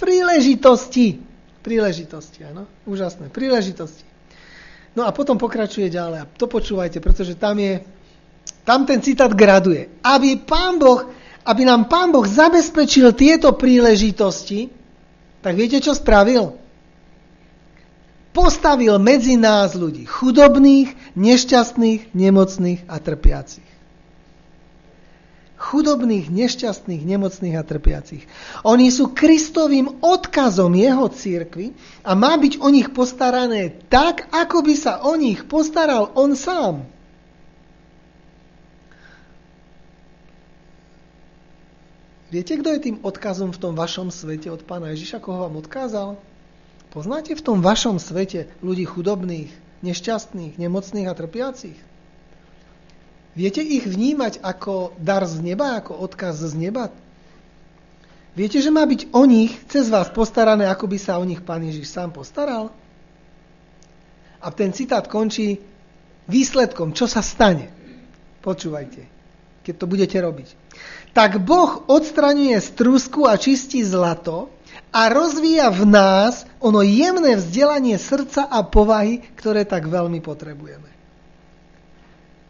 Príležitosti. 0.00 1.20
Príležitosti, 1.60 2.42
áno. 2.48 2.64
Úžasné. 2.88 3.28
Príležitosti. 3.28 4.02
No 4.96 5.04
a 5.04 5.12
potom 5.12 5.36
pokračuje 5.36 5.92
ďalej. 5.92 6.24
A 6.24 6.28
to 6.40 6.48
počúvajte, 6.48 6.98
pretože 7.04 7.36
tam 7.36 7.60
je, 7.60 7.84
tam 8.62 8.86
ten 8.86 9.02
citát 9.02 9.30
graduje. 9.34 9.90
Aby 10.02 10.38
pán 10.38 10.78
Boh, 10.78 11.10
aby 11.42 11.62
nám 11.66 11.90
pán 11.90 12.14
Boh 12.14 12.24
zabezpečil 12.26 13.14
tieto 13.14 13.50
príležitosti, 13.54 14.70
tak 15.42 15.58
viete, 15.58 15.82
čo 15.82 15.94
spravil? 15.94 16.54
Postavil 18.32 18.96
medzi 19.02 19.36
nás 19.36 19.76
ľudí 19.76 20.08
chudobných, 20.08 20.94
nešťastných, 21.18 22.16
nemocných 22.16 22.86
a 22.88 22.96
trpiacich 22.96 23.72
chudobných, 25.62 26.26
nešťastných, 26.26 27.06
nemocných 27.06 27.54
a 27.54 27.62
trpiacich. 27.62 28.26
Oni 28.66 28.90
sú 28.90 29.14
Kristovým 29.14 30.02
odkazom 30.02 30.74
jeho 30.74 31.06
církvy 31.06 31.70
a 32.02 32.18
má 32.18 32.34
byť 32.34 32.58
o 32.58 32.68
nich 32.68 32.90
postarané 32.90 33.70
tak, 33.86 34.26
ako 34.34 34.66
by 34.66 34.74
sa 34.74 35.06
o 35.06 35.14
nich 35.14 35.46
postaral 35.46 36.10
on 36.18 36.34
sám. 36.34 36.82
Viete, 42.32 42.56
kto 42.56 42.72
je 42.72 42.80
tým 42.80 42.96
odkazom 43.04 43.52
v 43.52 43.60
tom 43.60 43.76
vašom 43.76 44.08
svete 44.08 44.48
od 44.48 44.64
pána 44.64 44.96
Ježiša, 44.96 45.20
koho 45.20 45.44
vám 45.44 45.60
odkázal? 45.60 46.16
Poznáte 46.88 47.36
v 47.36 47.44
tom 47.44 47.60
vašom 47.60 48.00
svete 48.00 48.48
ľudí 48.64 48.88
chudobných, 48.88 49.52
nešťastných, 49.84 50.56
nemocných 50.56 51.12
a 51.12 51.12
trpiacich? 51.12 51.76
Viete 53.36 53.60
ich 53.60 53.84
vnímať 53.84 54.40
ako 54.40 54.96
dar 54.96 55.28
z 55.28 55.44
neba, 55.44 55.76
ako 55.76 55.92
odkaz 55.92 56.40
z 56.40 56.56
neba? 56.56 56.88
Viete, 58.32 58.64
že 58.64 58.72
má 58.72 58.88
byť 58.88 59.12
o 59.12 59.28
nich 59.28 59.52
cez 59.68 59.92
vás 59.92 60.08
postarané, 60.08 60.64
ako 60.72 60.88
by 60.88 60.96
sa 60.96 61.20
o 61.20 61.28
nich 61.28 61.44
Pán 61.44 61.60
Ježiš 61.60 61.92
sám 61.92 62.16
postaral? 62.16 62.72
A 64.40 64.48
ten 64.48 64.72
citát 64.72 65.04
končí 65.04 65.60
výsledkom, 66.32 66.96
čo 66.96 67.04
sa 67.04 67.20
stane. 67.20 67.68
Počúvajte, 68.40 69.11
keď 69.62 69.74
to 69.78 69.86
budete 69.86 70.18
robiť. 70.18 70.48
Tak 71.12 71.44
Boh 71.44 71.84
odstraňuje 71.86 72.56
strúsku 72.58 73.28
a 73.28 73.36
čistí 73.36 73.84
zlato 73.84 74.48
a 74.92 75.08
rozvíja 75.08 75.72
v 75.72 75.88
nás 75.88 76.44
ono 76.60 76.84
jemné 76.84 77.36
vzdelanie 77.40 77.96
srdca 77.96 78.48
a 78.48 78.60
povahy, 78.64 79.24
ktoré 79.36 79.64
tak 79.64 79.88
veľmi 79.88 80.20
potrebujeme. 80.20 80.88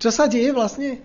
Čo 0.03 0.11
sa 0.11 0.27
deje 0.27 0.51
vlastne? 0.51 0.99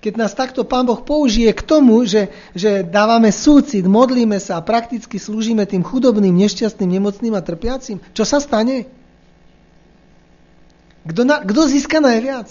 Keď 0.00 0.16
nás 0.16 0.32
takto 0.32 0.64
Pán 0.64 0.88
Boh 0.88 1.02
použije 1.04 1.52
k 1.52 1.60
tomu, 1.60 2.08
že, 2.08 2.32
že 2.56 2.80
dávame 2.80 3.28
súcit, 3.34 3.84
modlíme 3.84 4.40
sa 4.40 4.56
a 4.56 4.64
prakticky 4.64 5.20
slúžime 5.20 5.68
tým 5.68 5.84
chudobným, 5.84 6.32
nešťastným, 6.32 6.88
nemocným 6.96 7.36
a 7.36 7.44
trpiacim, 7.44 8.00
čo 8.16 8.24
sa 8.24 8.40
stane? 8.40 8.88
Kto, 11.04 11.22
na, 11.26 11.44
kto 11.44 11.68
získa 11.68 12.00
najviac? 12.00 12.48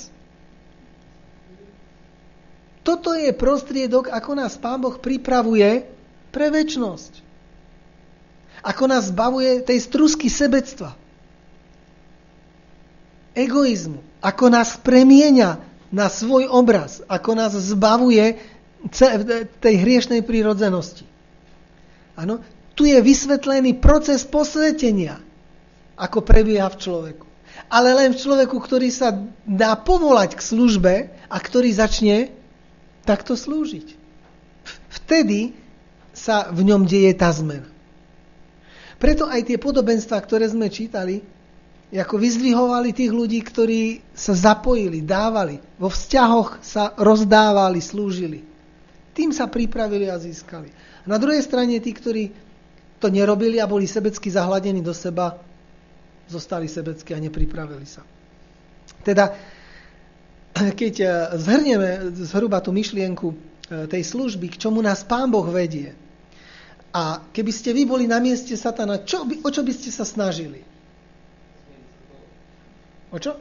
Toto 2.89 3.13
je 3.13 3.29
prostriedok, 3.29 4.09
ako 4.09 4.33
nás 4.33 4.57
Pán 4.57 4.81
Boh 4.81 4.97
pripravuje 4.97 5.85
pre 6.33 6.49
väčnosť. 6.49 7.21
Ako 8.65 8.89
nás 8.89 9.13
zbavuje 9.13 9.61
tej 9.61 9.77
strusky 9.77 10.25
sebectva 10.25 10.97
egoizmu, 13.37 14.01
ako 14.25 14.45
nás 14.49 14.73
premieňa 14.81 15.61
na 15.93 16.09
svoj 16.09 16.49
obraz, 16.49 17.05
ako 17.05 17.37
nás 17.37 17.53
zbavuje 17.53 18.41
tej 19.61 19.75
hriešnej 19.85 20.25
prírodzenosti. 20.25 21.05
Ano, 22.17 22.41
tu 22.73 22.89
je 22.89 22.97
vysvetlený 22.97 23.77
proces 23.77 24.25
posvetenia, 24.25 25.21
ako 25.93 26.25
prebieha 26.25 26.67
v 26.73 26.79
človeku. 26.81 27.25
Ale 27.69 27.93
len 27.93 28.17
v 28.17 28.21
človeku, 28.25 28.57
ktorý 28.57 28.89
sa 28.89 29.13
dá 29.45 29.77
povolať 29.77 30.35
k 30.35 30.41
službe 30.41 30.93
a 31.29 31.37
ktorý 31.37 31.69
začne 31.69 32.38
takto 33.03 33.35
slúžiť. 33.35 33.95
Vtedy 34.89 35.53
sa 36.11 36.51
v 36.51 36.67
ňom 36.67 36.83
deje 36.83 37.13
tá 37.15 37.31
zmena. 37.31 37.67
Preto 38.99 39.31
aj 39.31 39.47
tie 39.47 39.55
podobenstva, 39.55 40.19
ktoré 40.19 40.51
sme 40.51 40.67
čítali, 40.67 41.23
ako 41.89 42.21
vyzdvihovali 42.21 42.93
tých 42.93 43.09
ľudí, 43.09 43.39
ktorí 43.41 44.03
sa 44.13 44.35
zapojili, 44.35 45.01
dávali, 45.01 45.57
vo 45.79 45.89
vzťahoch 45.89 46.61
sa 46.61 46.93
rozdávali, 46.99 47.81
slúžili. 47.81 48.45
Tým 49.15 49.33
sa 49.33 49.49
pripravili 49.49 50.05
a 50.05 50.19
získali. 50.19 50.69
A 51.03 51.05
na 51.09 51.17
druhej 51.17 51.41
strane 51.41 51.81
tí, 51.81 51.95
ktorí 51.95 52.29
to 53.01 53.07
nerobili 53.09 53.57
a 53.57 53.65
boli 53.65 53.87
sebecky 53.87 54.29
zahladení 54.29 54.83
do 54.83 54.93
seba, 54.93 55.39
zostali 56.29 56.69
sebecky 56.69 57.15
a 57.15 57.23
nepripravili 57.23 57.87
sa. 57.87 58.05
Teda, 59.01 59.33
keď 60.79 60.93
eh, 61.01 61.09
zhrnieme 61.37 62.13
zhruba 62.15 62.59
tú 62.59 62.73
myšlienku 62.75 63.27
eh, 63.33 63.85
tej 63.87 64.03
služby, 64.03 64.53
k 64.53 64.59
čomu 64.67 64.83
nás 64.83 65.05
Pán 65.05 65.29
Boh 65.29 65.45
vedie, 65.47 65.95
a 66.89 67.21
keby 67.29 67.51
ste 67.53 67.69
vy 67.69 67.85
boli 67.85 68.09
na 68.09 68.17
mieste 68.17 68.57
satana, 68.57 69.05
čo 69.05 69.21
by, 69.21 69.45
o 69.45 69.49
čo 69.53 69.61
by 69.61 69.73
ste 69.77 69.93
sa 69.93 70.01
snažili? 70.01 70.65
O 73.13 73.17
čo? 73.21 73.37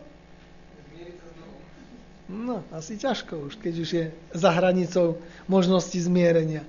No, 2.29 2.61
asi 2.77 3.01
ťažko 3.01 3.49
už, 3.49 3.57
keď 3.57 3.75
už 3.81 3.89
je 3.89 4.05
za 4.37 4.53
hranicou 4.53 5.17
možnosti 5.49 5.97
zmierenia. 5.97 6.61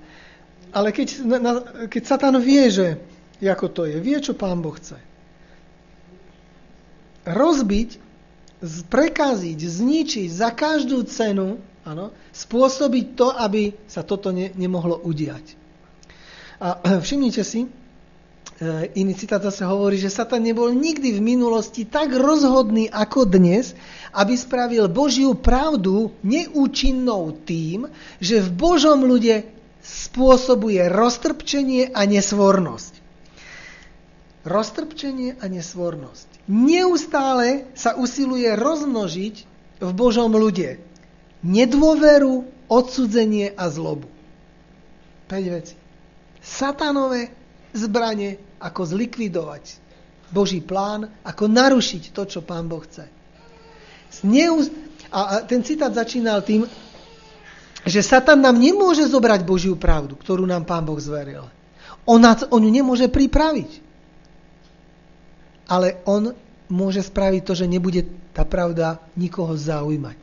Ale 0.72 0.88
keď, 0.88 1.20
na, 1.20 1.52
keď 1.84 2.02
Satan 2.08 2.40
vie, 2.40 2.64
že 2.72 2.96
ako 3.44 3.68
to 3.68 3.82
je, 3.84 4.00
vie, 4.00 4.16
čo 4.24 4.32
Pán 4.32 4.64
Boh 4.64 4.72
chce. 4.72 4.96
Rozbiť, 7.28 8.00
prekaziť, 8.62 9.58
zničiť 9.58 10.28
za 10.28 10.52
každú 10.52 11.04
cenu, 11.08 11.60
ano, 11.82 12.12
spôsobiť 12.30 13.04
to, 13.16 13.28
aby 13.32 13.72
sa 13.88 14.04
toto 14.04 14.30
ne, 14.30 14.52
nemohlo 14.52 15.00
udiať. 15.00 15.56
A 16.60 16.76
všimnite 17.04 17.40
si, 17.40 17.66
E, 18.60 18.92
iný 18.92 19.16
citát 19.16 19.40
zase 19.40 19.64
hovorí, 19.64 19.96
že 19.96 20.12
Satan 20.12 20.44
nebol 20.44 20.68
nikdy 20.68 21.16
v 21.16 21.24
minulosti 21.24 21.88
tak 21.88 22.12
rozhodný 22.12 22.92
ako 22.92 23.24
dnes, 23.24 23.72
aby 24.12 24.36
spravil 24.36 24.84
Božiu 24.84 25.32
pravdu 25.32 26.12
neúčinnou 26.20 27.32
tým, 27.48 27.88
že 28.20 28.44
v 28.44 28.50
Božom 28.52 29.00
ľude 29.00 29.48
spôsobuje 29.80 30.92
roztrpčenie 30.92 31.88
a 31.96 32.04
nesvornosť. 32.04 32.92
Roztrpčenie 34.44 35.40
a 35.40 35.44
nesvornosť. 35.48 36.39
Neustále 36.50 37.70
sa 37.78 37.94
usiluje 37.94 38.50
rozmnožiť 38.58 39.34
v 39.78 39.90
Božom 39.94 40.34
ľude 40.34 40.82
nedôveru, 41.46 42.42
odsudzenie 42.66 43.54
a 43.54 43.70
zlobu. 43.70 44.10
5 45.30 45.54
veci. 45.54 45.74
Satanové 46.42 47.30
zbranie 47.70 48.58
ako 48.58 48.82
zlikvidovať 48.82 49.78
Boží 50.34 50.58
plán, 50.62 51.06
ako 51.22 51.46
narušiť 51.46 52.10
to, 52.10 52.22
čo 52.26 52.40
Pán 52.42 52.66
Boh 52.66 52.82
chce. 52.82 53.06
A 55.10 55.42
ten 55.46 55.62
citát 55.66 55.90
začínal 55.90 56.42
tým, 56.42 56.66
že 57.86 58.02
Satan 58.04 58.42
nám 58.42 58.58
nemôže 58.58 59.06
zobrať 59.06 59.42
Božiu 59.42 59.74
pravdu, 59.74 60.14
ktorú 60.18 60.46
nám 60.46 60.66
Pán 60.66 60.86
Boh 60.86 60.98
zveril. 60.98 61.46
On, 62.06 62.20
on 62.22 62.60
ju 62.62 62.70
nemôže 62.70 63.06
pripraviť. 63.10 63.89
Ale 65.70 66.02
on 66.02 66.34
môže 66.66 67.06
spraviť 67.06 67.42
to, 67.46 67.52
že 67.54 67.70
nebude 67.70 68.02
tá 68.34 68.42
pravda 68.42 68.98
nikoho 69.14 69.54
zaujímať. 69.54 70.18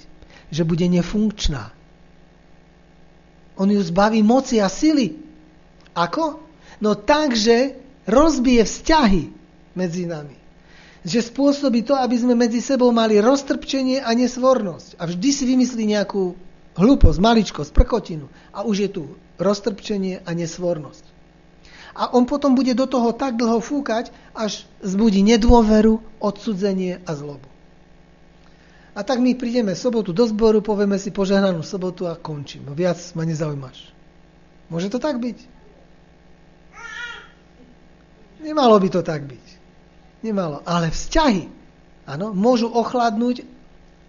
Že 0.52 0.64
bude 0.64 0.86
nefunkčná. 0.88 1.72
On 3.58 3.68
ju 3.68 3.82
zbaví 3.82 4.22
moci 4.22 4.60
a 4.60 4.68
sily. 4.68 5.18
Ako? 5.98 6.40
No 6.78 6.94
tak, 6.94 7.34
že 7.34 7.80
rozbije 8.06 8.64
vzťahy 8.64 9.24
medzi 9.74 10.06
nami. 10.06 10.38
Že 11.08 11.34
spôsobí 11.34 11.82
to, 11.88 11.98
aby 11.98 12.16
sme 12.20 12.38
medzi 12.38 12.62
sebou 12.62 12.94
mali 12.94 13.18
roztrpčenie 13.18 14.04
a 14.04 14.12
nesvornosť. 14.14 15.00
A 15.02 15.10
vždy 15.10 15.30
si 15.34 15.44
vymyslí 15.48 15.84
nejakú 15.90 16.38
hlúposť, 16.78 17.18
maličkosť, 17.18 17.72
prkotinu. 17.74 18.30
A 18.54 18.62
už 18.62 18.76
je 18.88 18.90
tu 18.92 19.04
roztrpčenie 19.42 20.22
a 20.22 20.30
nesvornosť. 20.38 21.17
A 21.98 22.14
on 22.14 22.30
potom 22.30 22.54
bude 22.54 22.78
do 22.78 22.86
toho 22.86 23.10
tak 23.10 23.42
dlho 23.42 23.58
fúkať, 23.58 24.14
až 24.38 24.70
zbudí 24.86 25.26
nedôveru, 25.26 25.98
odsudzenie 26.22 27.02
a 27.02 27.12
zlobu. 27.18 27.50
A 28.98 29.02
tak 29.02 29.18
my 29.18 29.34
prídeme 29.34 29.74
sobotu 29.74 30.14
do 30.14 30.26
zboru, 30.30 30.62
povieme 30.62 30.98
si 31.02 31.10
požehnanú 31.10 31.66
sobotu 31.66 32.06
a 32.06 32.18
končím. 32.18 32.70
Viac 32.70 32.98
ma 33.18 33.26
nezaujímaš. 33.26 33.94
Môže 34.70 34.94
to 34.94 35.02
tak 35.02 35.18
byť? 35.18 35.38
Nemalo 38.46 38.78
by 38.78 38.90
to 38.94 39.02
tak 39.02 39.26
byť. 39.26 39.46
Nemalo. 40.22 40.62
Ale 40.66 40.94
vzťahy, 40.94 41.46
áno, 42.10 42.34
môžu 42.34 42.70
ochladnúť, 42.70 43.46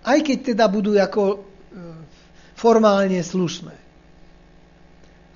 aj 0.04 0.18
keď 0.24 0.38
teda 0.52 0.64
budú 0.68 0.96
ako 0.96 1.22
e, 1.32 1.38
formálne 2.56 3.20
slušné. 3.20 3.87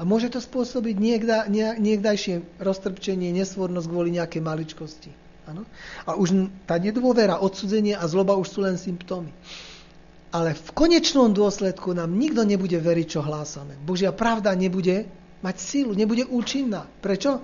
A 0.03 0.07
môže 0.07 0.35
to 0.35 0.43
spôsobiť 0.43 0.99
niekda, 0.99 1.47
nie, 1.47 1.63
niekdajšie 1.79 2.59
roztrpčenie, 2.59 3.31
nesvornosť 3.39 3.87
kvôli 3.87 4.11
nejakej 4.19 4.43
maličkosti. 4.43 5.15
Ano? 5.47 5.63
A 6.03 6.19
už 6.19 6.51
tá 6.67 6.75
nedôvera, 6.75 7.39
odsudzenie 7.39 7.95
a 7.95 8.03
zloba 8.11 8.35
už 8.35 8.51
sú 8.51 8.67
len 8.67 8.75
symptómy. 8.75 9.31
Ale 10.35 10.59
v 10.59 10.69
konečnom 10.75 11.31
dôsledku 11.31 11.95
nám 11.95 12.19
nikto 12.19 12.43
nebude 12.43 12.83
veriť, 12.83 13.07
čo 13.15 13.23
hlásame. 13.23 13.79
Božia 13.87 14.11
pravda 14.11 14.51
nebude 14.59 15.07
mať 15.39 15.57
sílu, 15.63 15.95
nebude 15.95 16.27
účinná. 16.27 16.91
Prečo? 16.99 17.39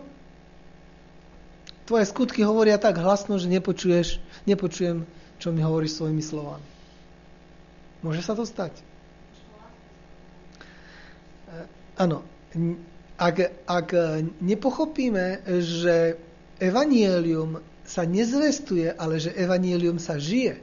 Tvoje 1.87 2.11
skutky 2.11 2.43
hovoria 2.43 2.75
tak 2.75 2.99
hlasno, 2.99 3.39
že 3.39 3.47
nepočuješ, 3.47 4.19
nepočujem, 4.51 5.07
čo 5.39 5.55
mi 5.55 5.63
hovoríš 5.63 5.95
svojimi 5.95 6.27
slovami. 6.27 6.67
Môže 8.03 8.27
sa 8.27 8.35
to 8.35 8.43
stať? 8.43 8.75
Áno, 11.99 12.23
ak, 13.19 13.37
ak 13.67 13.89
nepochopíme, 14.39 15.43
že 15.61 16.17
evanielium 16.63 17.61
sa 17.83 18.07
nezvestuje, 18.07 18.95
ale 18.95 19.19
že 19.19 19.35
evanielium 19.35 19.99
sa 19.99 20.17
žije, 20.17 20.61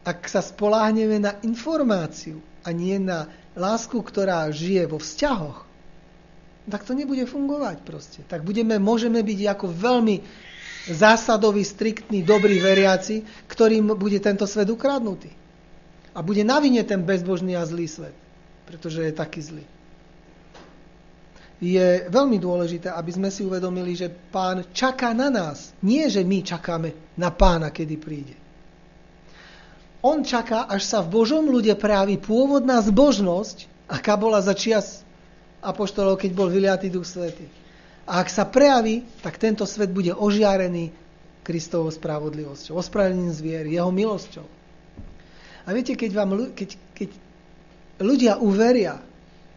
ak 0.00 0.24
sa 0.26 0.40
spoláhneme 0.40 1.20
na 1.20 1.36
informáciu 1.44 2.40
a 2.64 2.72
nie 2.72 2.96
na 2.96 3.28
lásku, 3.52 4.00
ktorá 4.00 4.48
žije 4.48 4.88
vo 4.88 4.96
vzťahoch, 4.96 5.68
tak 6.70 6.86
to 6.86 6.96
nebude 6.96 7.26
fungovať 7.28 7.76
proste. 7.84 8.20
Tak 8.24 8.46
budeme, 8.46 8.80
môžeme 8.80 9.20
byť 9.20 9.40
ako 9.58 9.66
veľmi 9.68 10.16
zásadový, 10.88 11.66
striktný, 11.66 12.24
dobrý 12.24 12.62
veriaci, 12.62 13.26
ktorým 13.50 13.92
bude 13.98 14.16
tento 14.22 14.48
svet 14.48 14.70
ukradnutý. 14.72 15.28
A 16.16 16.24
bude 16.24 16.46
na 16.46 16.62
vine 16.62 16.80
ten 16.86 17.04
bezbožný 17.04 17.58
a 17.58 17.66
zlý 17.68 17.86
svet 17.90 18.29
pretože 18.70 19.02
je 19.02 19.10
taký 19.10 19.42
zlý. 19.42 19.66
Je 21.60 22.06
veľmi 22.08 22.40
dôležité, 22.40 22.88
aby 22.88 23.10
sme 23.12 23.28
si 23.28 23.44
uvedomili, 23.44 23.92
že 23.92 24.08
pán 24.08 24.64
čaká 24.72 25.12
na 25.12 25.28
nás. 25.28 25.76
Nie, 25.82 26.08
že 26.08 26.24
my 26.24 26.40
čakáme 26.40 26.94
na 27.18 27.28
pána, 27.34 27.68
kedy 27.68 27.96
príde. 28.00 28.38
On 30.00 30.24
čaká, 30.24 30.64
až 30.64 30.88
sa 30.88 31.04
v 31.04 31.12
Božom 31.20 31.44
ľude 31.44 31.76
prejaví 31.76 32.16
pôvodná 32.16 32.80
zbožnosť, 32.80 33.68
aká 33.84 34.16
bola 34.16 34.40
za 34.40 34.56
čias 34.56 35.04
apoštolov, 35.60 36.16
keď 36.16 36.30
bol 36.32 36.48
vyliatý 36.48 36.88
duch 36.88 37.04
svety. 37.04 37.44
A 38.08 38.24
ak 38.24 38.32
sa 38.32 38.48
prejaví, 38.48 39.04
tak 39.20 39.36
tento 39.36 39.68
svet 39.68 39.92
bude 39.92 40.16
ožiarený 40.16 40.88
Kristovou 41.44 41.92
spravodlivosťou, 41.92 42.80
ospravedlnením 42.80 43.36
zvier, 43.36 43.64
jeho 43.68 43.92
milosťou. 43.92 44.48
A 45.68 45.76
viete, 45.76 45.92
keď, 45.92 46.10
vám, 46.16 46.56
keď, 46.56 46.80
keď 46.96 47.08
ľudia 48.00 48.40
uveria 48.40 48.98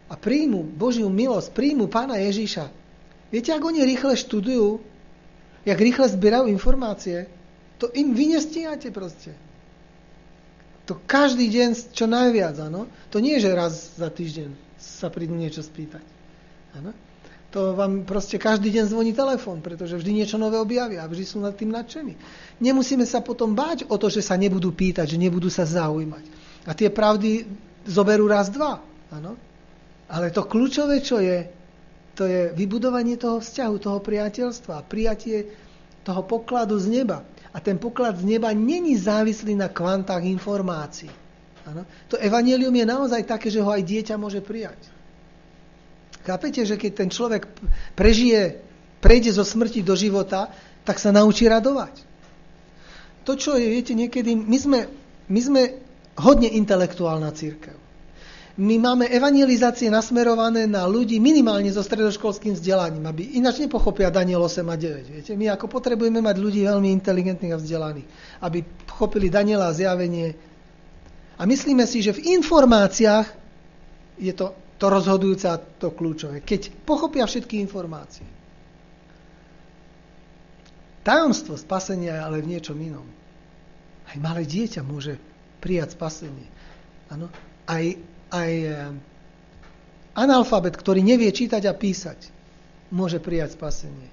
a 0.06 0.14
príjmu 0.14 0.62
Božiu 0.62 1.08
milosť, 1.08 1.56
príjmu 1.56 1.88
Pána 1.88 2.20
Ježíša, 2.20 2.68
viete, 3.32 3.50
ak 3.50 3.64
oni 3.64 3.82
rýchle 3.82 4.14
študujú, 4.14 4.78
jak 5.64 5.78
rýchle 5.80 6.06
zbierajú 6.12 6.46
informácie, 6.52 7.26
to 7.80 7.90
im 7.96 8.12
vy 8.14 8.36
nestíhate 8.36 8.92
proste. 8.94 9.34
To 10.84 11.00
každý 11.08 11.48
deň 11.48 11.96
čo 11.96 12.04
najviac, 12.04 12.60
áno. 12.60 12.84
To 13.08 13.18
nie 13.18 13.40
je, 13.40 13.48
že 13.48 13.56
raz 13.56 13.96
za 13.96 14.12
týždeň 14.12 14.52
sa 14.76 15.08
prídu 15.08 15.32
niečo 15.32 15.64
spýtať. 15.64 16.04
Áno. 16.76 16.92
To 17.56 17.72
vám 17.72 18.02
proste 18.02 18.36
každý 18.36 18.68
deň 18.74 18.90
zvoní 18.90 19.14
telefón, 19.14 19.62
pretože 19.62 19.94
vždy 19.94 20.10
niečo 20.10 20.36
nové 20.36 20.58
objavia 20.58 21.06
a 21.06 21.08
vždy 21.08 21.24
sú 21.24 21.38
nad 21.38 21.54
tým 21.54 21.70
nadšení. 21.70 22.18
Nemusíme 22.58 23.06
sa 23.06 23.22
potom 23.22 23.54
báť 23.54 23.86
o 23.88 23.96
to, 23.96 24.10
že 24.10 24.26
sa 24.26 24.34
nebudú 24.34 24.74
pýtať, 24.74 25.14
že 25.14 25.22
nebudú 25.22 25.46
sa 25.48 25.62
zaujímať. 25.62 26.24
A 26.66 26.74
tie 26.74 26.90
pravdy 26.90 27.46
zoberú 27.86 28.28
raz, 28.28 28.48
dva. 28.50 28.80
Ano? 29.12 29.36
Ale 30.08 30.32
to 30.34 30.44
kľúčové, 30.44 31.00
čo 31.00 31.20
je, 31.20 31.48
to 32.16 32.28
je 32.28 32.52
vybudovanie 32.52 33.16
toho 33.16 33.40
vzťahu, 33.40 33.74
toho 33.80 33.98
priateľstva, 34.00 34.84
prijatie 34.88 35.48
toho 36.04 36.22
pokladu 36.24 36.76
z 36.76 37.00
neba. 37.00 37.24
A 37.54 37.62
ten 37.62 37.78
poklad 37.78 38.18
z 38.18 38.26
neba 38.26 38.50
není 38.52 38.98
závislý 38.98 39.54
na 39.54 39.70
kvantách 39.70 40.26
informácií. 40.26 41.10
Ano? 41.64 41.88
To 42.12 42.20
evanelium 42.20 42.74
je 42.74 42.84
naozaj 42.84 43.22
také, 43.24 43.48
že 43.48 43.64
ho 43.64 43.70
aj 43.72 43.80
dieťa 43.80 44.14
môže 44.20 44.44
prijať. 44.44 44.76
Chápete, 46.24 46.64
že 46.64 46.76
keď 46.76 46.92
ten 47.04 47.08
človek 47.12 47.48
prežije, 47.96 48.60
prejde 49.00 49.32
zo 49.32 49.44
smrti 49.44 49.84
do 49.84 49.92
života, 49.92 50.48
tak 50.84 51.00
sa 51.00 51.12
naučí 51.12 51.44
radovať. 51.48 52.00
To, 53.24 53.36
čo 53.36 53.56
je, 53.56 53.64
viete, 53.64 53.96
niekedy, 53.96 54.36
my 54.36 54.58
sme, 54.60 54.80
my 55.28 55.40
sme 55.40 55.62
hodne 56.18 56.48
intelektuálna 56.50 57.30
církev. 57.34 57.84
My 58.54 58.78
máme 58.78 59.10
evangelizácie 59.10 59.90
nasmerované 59.90 60.70
na 60.70 60.86
ľudí 60.86 61.18
minimálne 61.18 61.66
so 61.74 61.82
stredoškolským 61.82 62.54
vzdelaním, 62.54 63.02
aby 63.10 63.34
ináč 63.34 63.58
nepochopia 63.58 64.14
Daniel 64.14 64.46
8 64.46 64.62
a 64.70 64.78
9. 64.78 65.10
Viete? 65.10 65.32
My 65.34 65.50
ako 65.50 65.66
potrebujeme 65.66 66.22
mať 66.22 66.38
ľudí 66.38 66.62
veľmi 66.62 66.86
inteligentných 66.94 67.50
a 67.50 67.58
vzdelaných, 67.58 68.06
aby 68.46 68.62
pochopili 68.86 69.26
Daniela 69.26 69.74
zjavenie. 69.74 70.38
A 71.34 71.42
myslíme 71.50 71.82
si, 71.82 71.98
že 71.98 72.14
v 72.14 72.38
informáciách 72.38 73.26
je 74.22 74.30
to, 74.38 74.54
to 74.78 74.86
rozhodujúce 74.86 75.50
a 75.50 75.58
to 75.58 75.90
kľúčové. 75.90 76.46
Keď 76.46 76.86
pochopia 76.86 77.26
všetky 77.26 77.58
informácie. 77.58 78.22
Tajomstvo 81.02 81.58
spasenia 81.58 82.16
je 82.16 82.22
ale 82.22 82.38
v 82.38 82.54
niečom 82.54 82.78
inom. 82.78 83.04
Aj 84.06 84.16
malé 84.22 84.46
dieťa 84.46 84.86
môže 84.86 85.18
prijať 85.64 85.96
spasenie. 85.96 86.44
Ano? 87.08 87.32
Aj, 87.64 87.84
aj 88.28 88.52
eh, 88.52 88.92
analfabet, 90.12 90.76
ktorý 90.76 91.00
nevie 91.00 91.32
čítať 91.32 91.64
a 91.64 91.72
písať, 91.72 92.28
môže 92.92 93.16
prijať 93.24 93.56
spasenie. 93.56 94.12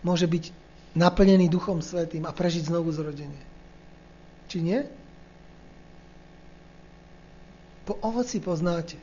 Môže 0.00 0.24
byť 0.24 0.56
naplnený 0.96 1.52
Duchom 1.52 1.84
Svetým 1.84 2.24
a 2.24 2.32
prežiť 2.32 2.72
znovu 2.72 2.88
zrodenie. 2.96 3.44
Či 4.48 4.64
nie? 4.64 4.80
Po 7.84 8.00
ovoci 8.00 8.40
poznáte. 8.40 8.96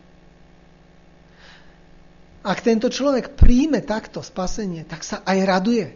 Ak 2.43 2.59
tento 2.59 2.91
človek 2.91 3.39
príjme 3.39 3.79
takto 3.79 4.19
spasenie, 4.19 4.83
tak 4.83 5.07
sa 5.07 5.23
aj 5.23 5.37
raduje. 5.47 5.87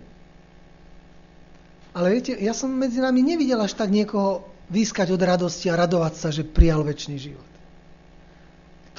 Ale 1.91 2.13
viete, 2.13 2.31
ja 2.39 2.55
som 2.55 2.71
medzi 2.71 3.03
nami 3.03 3.19
nevidel 3.19 3.59
až 3.59 3.75
tak 3.75 3.91
niekoho 3.91 4.47
výskať 4.67 5.15
od 5.15 5.21
radosti 5.23 5.71
a 5.71 5.79
radovať 5.79 6.13
sa, 6.15 6.29
že 6.31 6.43
prijal 6.43 6.83
väčší 6.83 7.15
život. 7.31 7.47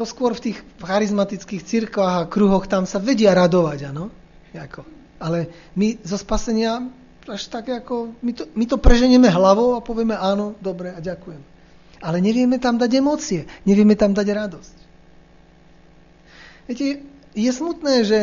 To 0.01 0.07
skôr 0.07 0.33
v 0.33 0.51
tých 0.51 0.59
charizmatických 0.79 1.63
cirkvách 1.67 2.15
a 2.25 2.31
kruhoch 2.31 2.71
tam 2.71 2.87
sa 2.87 3.03
vedia 3.03 3.35
radovať, 3.35 3.91
áno? 3.91 4.15
Jako. 4.55 4.87
Ale 5.19 5.51
my 5.75 5.99
zo 6.07 6.15
spasenia 6.15 6.87
až 7.29 7.53
tak 7.53 7.69
ako, 7.69 8.17
my 8.25 8.33
to, 8.33 8.49
my 8.57 8.65
to 8.65 8.81
preženieme 8.81 9.29
hlavou 9.29 9.77
a 9.77 9.85
povieme 9.85 10.17
áno, 10.17 10.57
dobre 10.65 10.97
a 10.97 10.99
ďakujem. 10.99 11.45
Ale 12.01 12.25
nevieme 12.25 12.57
tam 12.57 12.81
dať 12.81 12.91
emócie, 12.97 13.45
nevieme 13.69 13.93
tam 13.99 14.17
dať 14.17 14.27
radosť. 14.33 14.77
Viete, 16.71 17.05
je 17.37 17.51
smutné, 17.53 17.95
že 18.09 18.21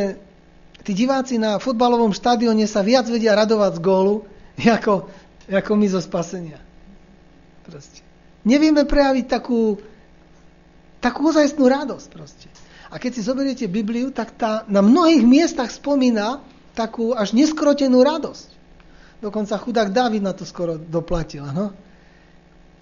tí 0.82 0.98
diváci 0.98 1.38
na 1.38 1.62
futbalovom 1.62 2.18
štadióne 2.18 2.66
sa 2.66 2.82
viac 2.82 3.06
vedia 3.06 3.38
radovať 3.38 3.78
z 3.78 3.84
gólu, 3.86 4.26
ako, 4.78 5.06
ako 5.46 5.72
my 5.78 5.88
zo 5.92 6.02
spasenia. 6.02 6.65
Proste. 7.66 8.02
Nevieme 8.46 8.86
prejaviť 8.86 9.26
takú, 9.26 9.82
takú 11.02 11.34
ozajstnú 11.34 11.66
radosť. 11.66 12.08
Proste. 12.14 12.48
A 12.94 13.02
keď 13.02 13.12
si 13.18 13.22
zoberiete 13.26 13.66
Bibliu, 13.66 14.14
tak 14.14 14.38
tá 14.38 14.64
na 14.70 14.86
mnohých 14.86 15.26
miestach 15.26 15.74
spomína 15.74 16.46
takú 16.78 17.18
až 17.18 17.34
neskrotenú 17.34 18.06
radosť. 18.06 18.54
Dokonca 19.24 19.58
chudák 19.58 19.90
Dávid 19.90 20.22
na 20.22 20.38
to 20.38 20.46
skoro 20.46 20.78
doplatil, 20.78 21.48
no? 21.50 21.74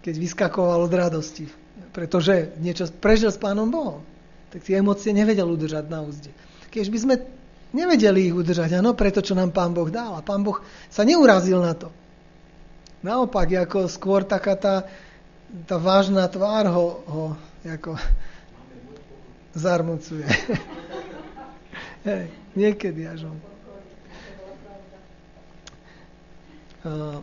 keď 0.03 0.15
vyskakoval 0.19 0.83
od 0.83 0.93
radosti. 0.93 1.47
Pretože 1.95 2.57
niečo 2.59 2.89
prežil 2.99 3.31
s 3.31 3.39
Pánom 3.39 3.71
Bohom. 3.71 4.03
Tak 4.51 4.65
tie 4.67 4.83
emócie 4.83 5.15
nevedel 5.15 5.47
udržať 5.47 5.87
na 5.87 6.03
úzde. 6.03 6.35
Keď 6.73 6.85
by 6.89 6.99
sme 6.99 7.15
nevedeli 7.71 8.27
ich 8.27 8.35
udržať, 8.35 8.81
áno, 8.81 8.97
preto, 8.97 9.23
čo 9.23 9.37
nám 9.37 9.55
Pán 9.55 9.71
Boh 9.71 9.87
dal. 9.87 10.19
A 10.19 10.25
Pán 10.25 10.43
Boh 10.43 10.59
sa 10.91 11.07
neurazil 11.07 11.61
na 11.63 11.77
to. 11.77 11.89
Naopak, 13.03 13.51
ako 13.67 13.91
skôr 13.91 14.23
taká 14.23 14.55
tá, 14.55 14.87
tá 15.67 15.75
vážna 15.75 16.23
tvár 16.31 16.71
ho, 16.71 16.87
ho 17.03 17.25
ako 17.67 17.99
zarmucuje. 19.51 20.23
Hej, 22.07 22.25
niekedy 22.55 23.07
až 23.07 23.27
on. 23.27 23.37
Uh, 26.83 27.19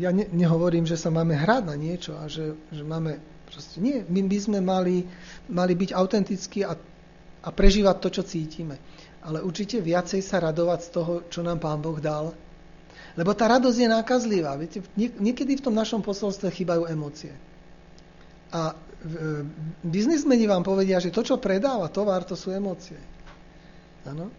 ja 0.00 0.08
ne, 0.08 0.24
nehovorím, 0.32 0.88
že 0.88 0.96
sa 0.96 1.12
máme 1.12 1.36
hrať 1.36 1.62
na 1.68 1.76
niečo 1.76 2.16
a 2.16 2.28
že, 2.28 2.56
že 2.72 2.80
máme 2.80 3.20
proste, 3.48 3.76
nie, 3.78 4.02
my 4.08 4.24
by 4.24 4.38
sme 4.40 4.58
mali, 4.64 5.04
mali 5.52 5.72
byť 5.76 5.90
autentickí 5.92 6.64
a, 6.64 6.74
a 7.44 7.48
prežívať 7.52 7.96
to, 8.00 8.08
čo 8.20 8.22
cítime. 8.24 8.76
ale 9.24 9.40
určite 9.40 9.80
viacej 9.80 10.20
sa 10.20 10.40
radovať 10.40 10.80
z 10.84 10.88
toho, 10.90 11.12
čo 11.32 11.40
nám 11.40 11.60
Pán 11.60 11.80
Boh 11.80 11.96
dal. 12.02 12.32
Lebo 13.14 13.30
tá 13.32 13.46
radosť 13.46 13.78
je 13.78 13.88
nákazlivá. 13.88 14.58
Viete, 14.58 14.82
niekedy 14.96 15.58
v 15.58 15.64
tom 15.70 15.74
našom 15.74 16.02
posolstve 16.02 16.50
chýbajú 16.50 16.90
emócie. 16.90 17.34
A 18.54 18.72
e, 18.72 18.74
biznismeni 19.82 20.46
vám 20.46 20.62
povedia, 20.62 21.02
že 21.02 21.14
to, 21.14 21.26
čo 21.26 21.38
predáva 21.38 21.90
tovar, 21.90 22.22
to 22.26 22.38
sú 22.38 22.54
emócie. 22.54 22.98
Áno? 24.06 24.30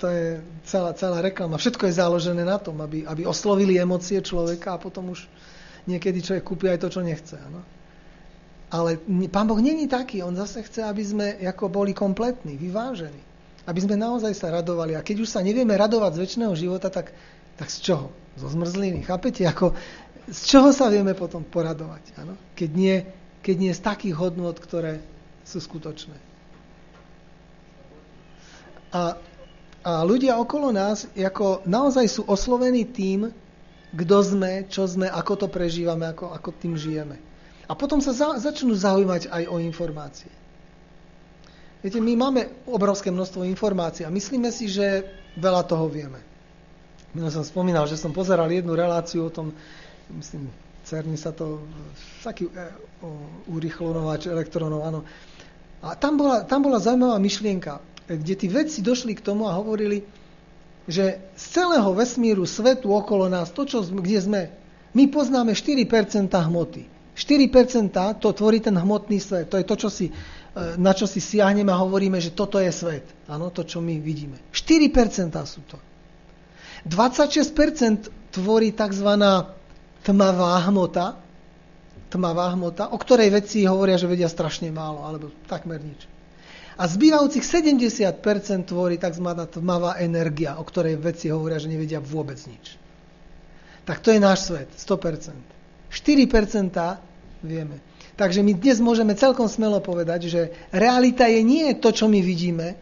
To 0.00 0.08
je 0.08 0.40
celá, 0.64 0.96
celá 0.96 1.20
reklama. 1.20 1.60
Všetko 1.60 1.88
je 1.88 2.00
založené 2.00 2.40
na 2.40 2.56
tom, 2.56 2.80
aby, 2.80 3.04
aby 3.04 3.28
oslovili 3.28 3.76
emócie 3.76 4.20
človeka 4.24 4.76
a 4.76 4.82
potom 4.82 5.12
už 5.12 5.28
niekedy 5.84 6.24
človek 6.24 6.44
kúpi 6.44 6.72
aj 6.72 6.80
to, 6.80 6.88
čo 6.88 7.00
nechce. 7.04 7.36
Áno? 7.36 7.60
Ale 8.70 9.02
Pán 9.28 9.50
Boh 9.50 9.58
není 9.58 9.90
taký. 9.90 10.22
On 10.22 10.32
zase 10.32 10.62
chce, 10.62 10.86
aby 10.86 11.02
sme 11.02 11.26
ako 11.42 11.66
boli 11.66 11.90
kompletní, 11.90 12.54
vyvážení. 12.54 13.18
Aby 13.66 13.82
sme 13.82 13.98
naozaj 13.98 14.32
sa 14.32 14.54
radovali. 14.54 14.94
A 14.94 15.02
keď 15.02 15.26
už 15.26 15.28
sa 15.28 15.42
nevieme 15.42 15.74
radovať 15.74 16.16
z 16.16 16.22
väčšného 16.22 16.54
života, 16.54 16.86
tak, 16.86 17.10
tak 17.60 17.68
z 17.68 17.92
čoho? 17.92 18.08
Zo 18.40 18.48
zmrzliny. 18.48 19.04
Chápete? 19.04 19.44
Ako, 19.44 19.76
z 20.32 20.40
čoho 20.48 20.72
sa 20.72 20.88
vieme 20.88 21.12
potom 21.12 21.44
poradovať? 21.44 22.16
Áno? 22.16 22.40
Keď, 22.56 22.70
nie, 22.72 23.04
keď 23.44 23.56
nie 23.60 23.72
z 23.76 23.84
takých 23.84 24.16
hodnot, 24.16 24.56
ktoré 24.56 25.04
sú 25.44 25.60
skutočné. 25.60 26.16
A 28.96 29.20
a 29.80 30.04
ľudia 30.04 30.36
okolo 30.36 30.76
nás 30.76 31.08
ako 31.16 31.64
naozaj 31.64 32.04
sú 32.04 32.22
oslovení 32.28 32.84
tým, 32.84 33.32
kto 33.96 34.16
sme, 34.22 34.68
čo 34.68 34.84
sme, 34.84 35.08
ako 35.08 35.46
to 35.46 35.46
prežívame, 35.48 36.04
ako, 36.04 36.30
ako 36.36 36.52
tým 36.52 36.76
žijeme. 36.76 37.16
A 37.64 37.72
potom 37.72 37.98
sa 38.04 38.12
za, 38.12 38.36
začnú 38.36 38.76
zaujímať 38.76 39.32
aj 39.32 39.42
o 39.48 39.56
informácie. 39.56 40.30
Viete, 41.80 41.96
my 41.96 42.12
máme 42.12 42.42
obrovské 42.68 43.08
množstvo 43.08 43.48
informácií 43.48 44.04
a 44.04 44.12
myslíme 44.12 44.52
si, 44.52 44.68
že 44.68 45.08
veľa 45.40 45.64
toho 45.64 45.88
vieme. 45.88 46.20
Minul 47.10 47.30
som 47.34 47.42
spomínal, 47.42 47.86
že 47.90 47.98
som 47.98 48.14
pozeral 48.14 48.46
jednu 48.50 48.74
reláciu 48.78 49.26
o 49.26 49.34
tom, 49.34 49.50
myslím, 50.14 50.46
CERNI 50.86 51.18
sa 51.18 51.34
to, 51.34 51.62
taký 52.22 52.46
e, 52.46 52.70
urychlonovač 53.50 54.30
elektronov, 54.30 54.86
áno. 54.86 55.00
A 55.80 55.96
tam 55.96 56.20
bola, 56.20 56.44
tam 56.44 56.62
bola 56.62 56.78
zaujímavá 56.78 57.16
myšlienka 57.18 57.80
kde 58.16 58.34
tí 58.34 58.46
vedci 58.50 58.82
došli 58.82 59.14
k 59.14 59.22
tomu 59.22 59.46
a 59.46 59.54
hovorili, 59.54 60.02
že 60.90 61.22
z 61.38 61.44
celého 61.54 61.94
vesmíru, 61.94 62.42
svetu 62.42 62.90
okolo 62.90 63.30
nás, 63.30 63.54
to, 63.54 63.62
čo, 63.62 63.86
kde 63.86 64.18
sme, 64.18 64.42
my 64.96 65.06
poznáme 65.06 65.54
4% 65.54 65.86
hmoty. 66.26 66.90
4% 67.14 68.18
to 68.18 68.28
tvorí 68.32 68.58
ten 68.58 68.74
hmotný 68.74 69.20
svet. 69.20 69.52
To 69.52 69.60
je 69.60 69.66
to, 69.66 69.76
čo 69.76 69.88
si, 69.92 70.06
e, 70.08 70.12
na 70.80 70.96
čo 70.96 71.04
si 71.06 71.20
siahneme 71.22 71.70
a 71.70 71.78
hovoríme, 71.78 72.18
že 72.18 72.34
toto 72.34 72.58
je 72.58 72.72
svet. 72.72 73.06
Áno, 73.30 73.52
to, 73.54 73.62
čo 73.62 73.78
my 73.78 74.00
vidíme. 74.02 74.40
4% 74.50 75.36
sú 75.46 75.60
to. 75.68 75.76
26% 76.88 78.32
tvorí 78.32 78.72
tzv. 78.72 79.10
tmavá 80.00 80.52
hmota, 80.70 81.20
tmavá 82.08 82.50
hmota, 82.56 82.88
o 82.90 82.96
ktorej 82.96 83.30
vedci 83.30 83.68
hovoria, 83.68 84.00
že 84.00 84.08
vedia 84.08 84.30
strašne 84.30 84.72
málo, 84.72 85.04
alebo 85.04 85.28
takmer 85.46 85.82
nič. 85.82 86.08
A 86.80 86.88
zbývajúcich 86.88 87.44
70% 87.44 88.16
tvorí 88.64 88.96
tzv. 88.96 89.28
tmavá 89.52 90.00
energia, 90.00 90.56
o 90.56 90.64
ktorej 90.64 90.96
vedci 90.96 91.28
hovoria, 91.28 91.60
že 91.60 91.68
nevedia 91.68 92.00
vôbec 92.00 92.40
nič. 92.48 92.80
Tak 93.84 94.00
to 94.00 94.12
je 94.16 94.20
náš 94.22 94.48
svet, 94.48 94.72
100%. 94.72 95.36
4% 95.92 97.44
vieme. 97.44 97.76
Takže 98.16 98.44
my 98.44 98.52
dnes 98.52 98.78
môžeme 98.84 99.16
celkom 99.16 99.48
smelo 99.48 99.80
povedať, 99.80 100.28
že 100.28 100.40
realita 100.72 101.24
je 101.24 101.40
nie 101.40 101.72
to, 101.76 101.88
čo 101.88 102.04
my 102.04 102.20
vidíme, 102.20 102.76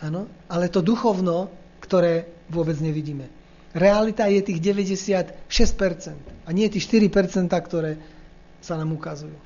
ano, 0.00 0.28
ale 0.48 0.72
to 0.72 0.80
duchovno, 0.80 1.52
ktoré 1.82 2.37
vôbec 2.48 2.76
nevidíme. 2.80 3.28
Realita 3.76 4.24
je 4.26 4.40
tých 4.40 4.58
96% 4.64 5.44
a 6.44 6.50
nie 6.56 6.66
tých 6.72 6.88
4%, 6.88 7.52
ktoré 7.52 8.00
sa 8.64 8.80
nám 8.80 8.96
ukazujú. 8.96 9.36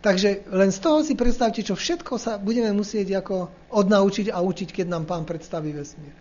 Takže 0.00 0.48
len 0.52 0.70
z 0.72 0.78
toho 0.80 1.02
si 1.02 1.18
predstavte, 1.18 1.60
čo 1.60 1.74
všetko 1.76 2.16
sa 2.16 2.38
budeme 2.38 2.70
musieť 2.72 3.20
ako 3.20 3.50
odnaučiť 3.74 4.30
a 4.32 4.38
učiť, 4.40 4.68
keď 4.72 4.86
nám 4.86 5.04
pán 5.04 5.24
predstaví 5.26 5.72
vesmír. 5.72 6.14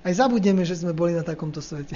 Aj 0.00 0.12
zabudneme, 0.16 0.64
že 0.64 0.80
sme 0.80 0.96
boli 0.96 1.12
na 1.12 1.24
takomto 1.24 1.60
svete. 1.60 1.94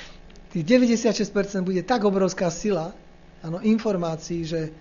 Tých 0.52 0.64
96% 0.66 1.32
bude 1.62 1.82
tak 1.86 2.02
obrovská 2.02 2.50
sila 2.50 2.94
ano, 3.42 3.62
informácií, 3.62 4.42
že... 4.42 4.74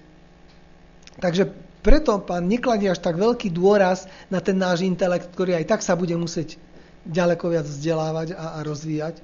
Takže 1.22 1.54
preto 1.86 2.18
pán 2.26 2.50
nekladie 2.50 2.90
až 2.90 3.00
tak 3.00 3.16
veľký 3.16 3.54
dôraz 3.54 4.10
na 4.28 4.42
ten 4.42 4.58
náš 4.58 4.82
intelekt, 4.82 5.30
ktorý 5.32 5.62
aj 5.62 5.66
tak 5.70 5.82
sa 5.86 5.94
bude 5.94 6.18
musieť 6.18 6.58
ďaleko 7.06 7.46
viac 7.54 7.66
vzdelávať 7.70 8.34
a, 8.34 8.58
a 8.58 8.66
rozvíjať, 8.66 9.22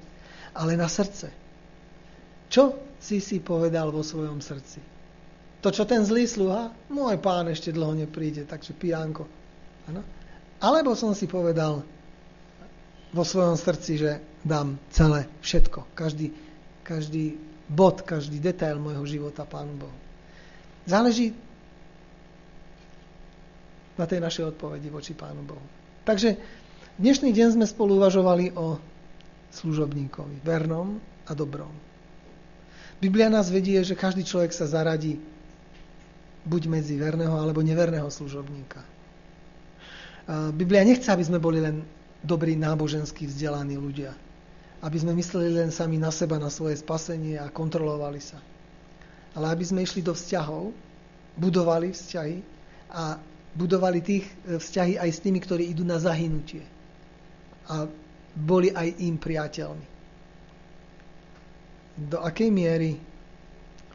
ale 0.54 0.78
na 0.78 0.86
srdce. 0.86 1.34
Čo 2.52 2.78
si 3.02 3.18
si 3.18 3.42
povedal 3.42 3.90
vo 3.90 4.06
svojom 4.06 4.38
srdci? 4.38 4.78
To, 5.62 5.70
čo 5.70 5.86
ten 5.86 6.02
zlý 6.02 6.26
sluha, 6.26 6.74
môj 6.90 7.22
pán 7.22 7.46
ešte 7.46 7.70
dlho 7.70 7.94
nepríde, 7.94 8.46
takže 8.46 8.74
pijánko. 8.74 9.26
Ano? 9.90 10.02
Alebo 10.58 10.94
som 10.94 11.14
si 11.14 11.30
povedal 11.30 11.86
vo 13.14 13.24
svojom 13.26 13.54
srdci, 13.54 13.98
že 13.98 14.10
dám 14.42 14.78
celé, 14.90 15.30
všetko, 15.42 15.94
každý, 15.94 16.34
každý 16.82 17.38
bod, 17.70 18.02
každý 18.02 18.42
detail 18.42 18.82
môjho 18.82 19.06
života 19.06 19.46
Pánu 19.46 19.74
Bohu. 19.78 19.98
Záleží 20.82 21.30
na 23.94 24.04
tej 24.08 24.18
našej 24.18 24.54
odpovedi 24.54 24.90
voči 24.90 25.14
Pánu 25.14 25.46
Bohu. 25.46 25.62
Takže 26.02 26.34
dnešný 27.02 27.34
deň 27.34 27.58
sme 27.58 27.66
spolu 27.66 27.98
uvažovali 27.98 28.54
o 28.54 28.78
služobníkovi, 29.50 30.38
vernom 30.46 31.02
a 31.26 31.34
dobrom. 31.34 31.74
Biblia 33.02 33.26
nás 33.26 33.50
vedie, 33.50 33.82
že 33.82 33.98
každý 33.98 34.22
človek 34.22 34.54
sa 34.54 34.70
zaradí 34.70 35.18
buď 36.46 36.62
medzi 36.70 36.94
verného 36.94 37.34
alebo 37.34 37.58
neverného 37.58 38.06
služobníka. 38.06 38.86
Biblia 40.54 40.86
nechce, 40.86 41.10
aby 41.10 41.26
sme 41.26 41.42
boli 41.42 41.58
len 41.58 41.82
dobrí 42.22 42.54
nábožensky 42.54 43.26
vzdelaní 43.26 43.74
ľudia. 43.74 44.14
Aby 44.86 45.02
sme 45.02 45.18
mysleli 45.18 45.58
len 45.58 45.74
sami 45.74 45.98
na 45.98 46.14
seba, 46.14 46.38
na 46.38 46.50
svoje 46.50 46.78
spasenie 46.78 47.42
a 47.42 47.50
kontrolovali 47.50 48.22
sa. 48.22 48.38
Ale 49.34 49.50
aby 49.50 49.66
sme 49.66 49.82
išli 49.82 50.06
do 50.06 50.14
vzťahov, 50.14 50.70
budovali 51.34 51.90
vzťahy 51.90 52.36
a 52.94 53.18
budovali 53.58 53.98
tých 53.98 54.24
e, 54.46 54.58
vzťahy 54.58 55.00
aj 55.00 55.10
s 55.10 55.22
tými, 55.22 55.38
ktorí 55.40 55.70
idú 55.70 55.82
na 55.82 55.96
zahynutie. 55.98 56.71
A 57.70 57.86
boli 58.32 58.72
aj 58.72 58.88
im 59.04 59.20
priateľmi. 59.20 59.86
Do 62.08 62.18
akej 62.24 62.48
miery 62.48 62.96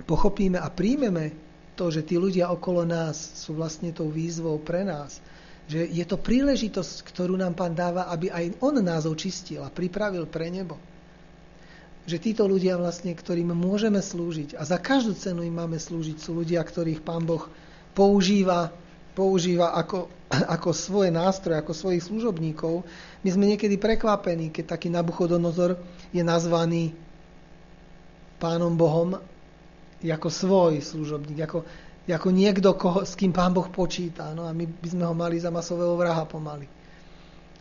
pochopíme 0.06 0.62
a 0.62 0.70
príjmeme 0.70 1.34
to, 1.74 1.90
že 1.90 2.06
tí 2.06 2.18
ľudia 2.18 2.50
okolo 2.54 2.86
nás 2.86 3.18
sú 3.38 3.58
vlastne 3.58 3.90
tou 3.94 4.10
výzvou 4.10 4.62
pre 4.62 4.86
nás, 4.86 5.18
že 5.68 5.84
je 5.84 6.06
to 6.08 6.16
príležitosť, 6.16 7.04
ktorú 7.12 7.36
nám 7.36 7.54
Pán 7.58 7.76
dáva, 7.76 8.08
aby 8.14 8.32
aj 8.32 8.62
On 8.64 8.74
nás 8.80 9.04
očistil 9.04 9.62
a 9.66 9.74
pripravil 9.74 10.24
pre 10.26 10.48
nebo. 10.48 10.80
Že 12.08 12.24
títo 12.24 12.44
ľudia 12.48 12.80
vlastne, 12.80 13.12
ktorým 13.12 13.52
môžeme 13.52 14.00
slúžiť 14.00 14.56
a 14.56 14.64
za 14.64 14.80
každú 14.80 15.12
cenu 15.20 15.44
im 15.44 15.52
máme 15.52 15.76
slúžiť, 15.76 16.18
sú 16.24 16.40
ľudia, 16.40 16.64
ktorých 16.64 17.04
Pán 17.04 17.28
Boh 17.28 17.52
používa, 17.92 18.72
používa 19.12 19.76
ako, 19.76 20.08
ako 20.56 20.76
svoje 20.76 21.10
nástroje, 21.10 21.58
ako 21.60 21.74
svojich 21.74 22.04
služobníkov. 22.04 22.84
My 23.24 23.30
sme 23.32 23.46
niekedy 23.50 23.80
prekvapení, 23.80 24.52
keď 24.52 24.78
taký 24.78 24.92
Nabuchodonozor 24.92 25.80
je 26.12 26.24
nazvaný 26.24 26.96
Pánom 28.38 28.78
Bohom 28.78 29.18
ako 30.06 30.30
svoj 30.30 30.78
služobník, 30.78 31.42
ako, 31.42 31.66
ako 32.06 32.30
niekto, 32.30 32.70
koho, 32.78 33.02
s 33.02 33.18
kým 33.18 33.34
Pán 33.34 33.50
Boh 33.50 33.66
počíta. 33.66 34.30
No 34.38 34.46
a 34.46 34.54
my 34.54 34.70
by 34.70 34.88
sme 34.94 35.04
ho 35.10 35.16
mali 35.18 35.42
za 35.42 35.50
masového 35.50 35.98
vraha 35.98 36.30
pomaly. 36.30 36.70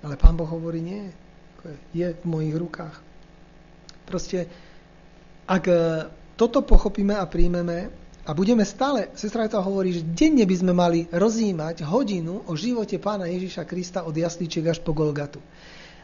Ale 0.04 0.20
Pán 0.20 0.36
Boh 0.36 0.44
hovorí, 0.44 0.84
nie, 0.84 1.08
je 1.96 2.12
v 2.12 2.24
mojich 2.28 2.54
rukách. 2.54 2.96
Proste, 4.06 4.46
ak 5.48 5.64
e, 5.66 5.74
toto 6.38 6.62
pochopíme 6.62 7.16
a 7.16 7.26
príjmeme 7.26 8.05
a 8.26 8.34
budeme 8.34 8.66
stále, 8.66 9.14
sestra 9.14 9.46
to 9.46 9.62
hovorí, 9.62 9.94
že 9.94 10.02
denne 10.02 10.42
by 10.42 10.56
sme 10.58 10.74
mali 10.74 11.06
rozímať 11.14 11.86
hodinu 11.86 12.42
o 12.50 12.58
živote 12.58 12.98
pána 12.98 13.30
Ježiša 13.30 13.62
Krista 13.62 14.02
od 14.02 14.18
jasličiek 14.18 14.66
až 14.66 14.82
po 14.82 14.90
Golgatu. 14.90 15.38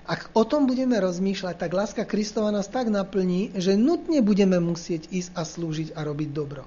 Ak 0.06 0.30
o 0.34 0.46
tom 0.46 0.70
budeme 0.70 0.98
rozmýšľať, 1.02 1.58
tak 1.58 1.74
láska 1.74 2.02
Kristova 2.06 2.54
nás 2.54 2.70
tak 2.70 2.90
naplní, 2.90 3.54
že 3.58 3.74
nutne 3.74 4.22
budeme 4.22 4.62
musieť 4.62 5.10
ísť 5.10 5.30
a 5.34 5.42
slúžiť 5.42 5.88
a 5.98 6.06
robiť 6.06 6.30
dobro. 6.30 6.62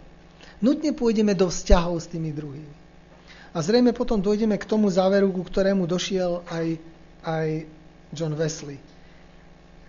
Nutne 0.60 0.92
pôjdeme 0.92 1.32
do 1.36 1.48
vzťahov 1.52 2.04
s 2.04 2.12
tými 2.12 2.36
druhými. 2.36 2.76
A 3.56 3.64
zrejme 3.64 3.96
potom 3.96 4.20
dojdeme 4.20 4.60
k 4.60 4.68
tomu 4.68 4.92
záveru, 4.92 5.32
ku 5.32 5.44
ktorému 5.44 5.88
došiel 5.88 6.44
aj, 6.52 6.68
aj 7.24 7.48
John 8.12 8.36
Wesley, 8.36 8.80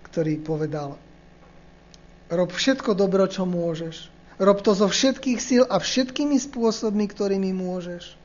ktorý 0.06 0.38
povedal, 0.42 0.94
rob 2.30 2.50
všetko 2.50 2.94
dobro, 2.94 3.26
čo 3.26 3.46
môžeš. 3.46 4.14
Rob 4.36 4.60
to 4.60 4.76
zo 4.76 4.88
všetkých 4.88 5.38
síl 5.40 5.64
a 5.64 5.80
všetkými 5.80 6.36
spôsobmi, 6.36 7.08
ktorými 7.08 7.56
môžeš. 7.56 8.16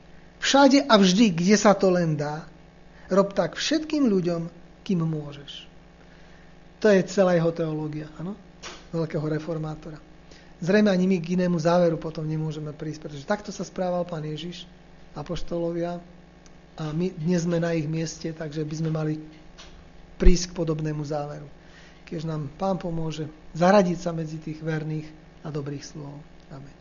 Všade 0.43 0.83
a 0.83 0.95
vždy, 0.99 1.31
kde 1.31 1.55
sa 1.55 1.71
to 1.71 1.87
len 1.93 2.19
dá. 2.19 2.43
Rob 3.07 3.31
tak 3.31 3.55
všetkým 3.55 4.11
ľuďom, 4.11 4.51
kým 4.83 4.99
môžeš. 5.05 5.67
To 6.81 6.89
je 6.89 6.99
celá 7.07 7.37
jeho 7.37 7.53
teológia, 7.53 8.09
áno? 8.17 8.35
Veľkého 8.91 9.23
reformátora. 9.23 10.01
Zrejme 10.59 10.89
ani 10.91 11.05
my 11.07 11.17
k 11.21 11.39
inému 11.39 11.57
záveru 11.57 11.95
potom 11.95 12.25
nemôžeme 12.25 12.73
prísť, 12.73 13.07
pretože 13.07 13.29
takto 13.29 13.49
sa 13.53 13.63
správal 13.63 14.03
pán 14.03 14.25
Ježiš, 14.25 14.67
apoštolovia, 15.15 16.01
a 16.81 16.89
my 16.95 17.13
dnes 17.13 17.45
sme 17.45 17.61
na 17.61 17.77
ich 17.77 17.85
mieste, 17.85 18.33
takže 18.33 18.65
by 18.65 18.75
sme 18.75 18.89
mali 18.89 19.13
prísť 20.17 20.51
k 20.51 20.57
podobnému 20.57 21.03
záveru. 21.05 21.45
Keď 22.09 22.25
nám 22.25 22.49
pán 22.57 22.81
pomôže 22.81 23.29
zaradiť 23.53 23.97
sa 24.01 24.11
medzi 24.15 24.41
tých 24.41 24.59
verných 24.63 25.20
a 25.43 25.47
dobrých 25.49 25.85
slov. 25.85 26.19
Amen. 26.51 26.80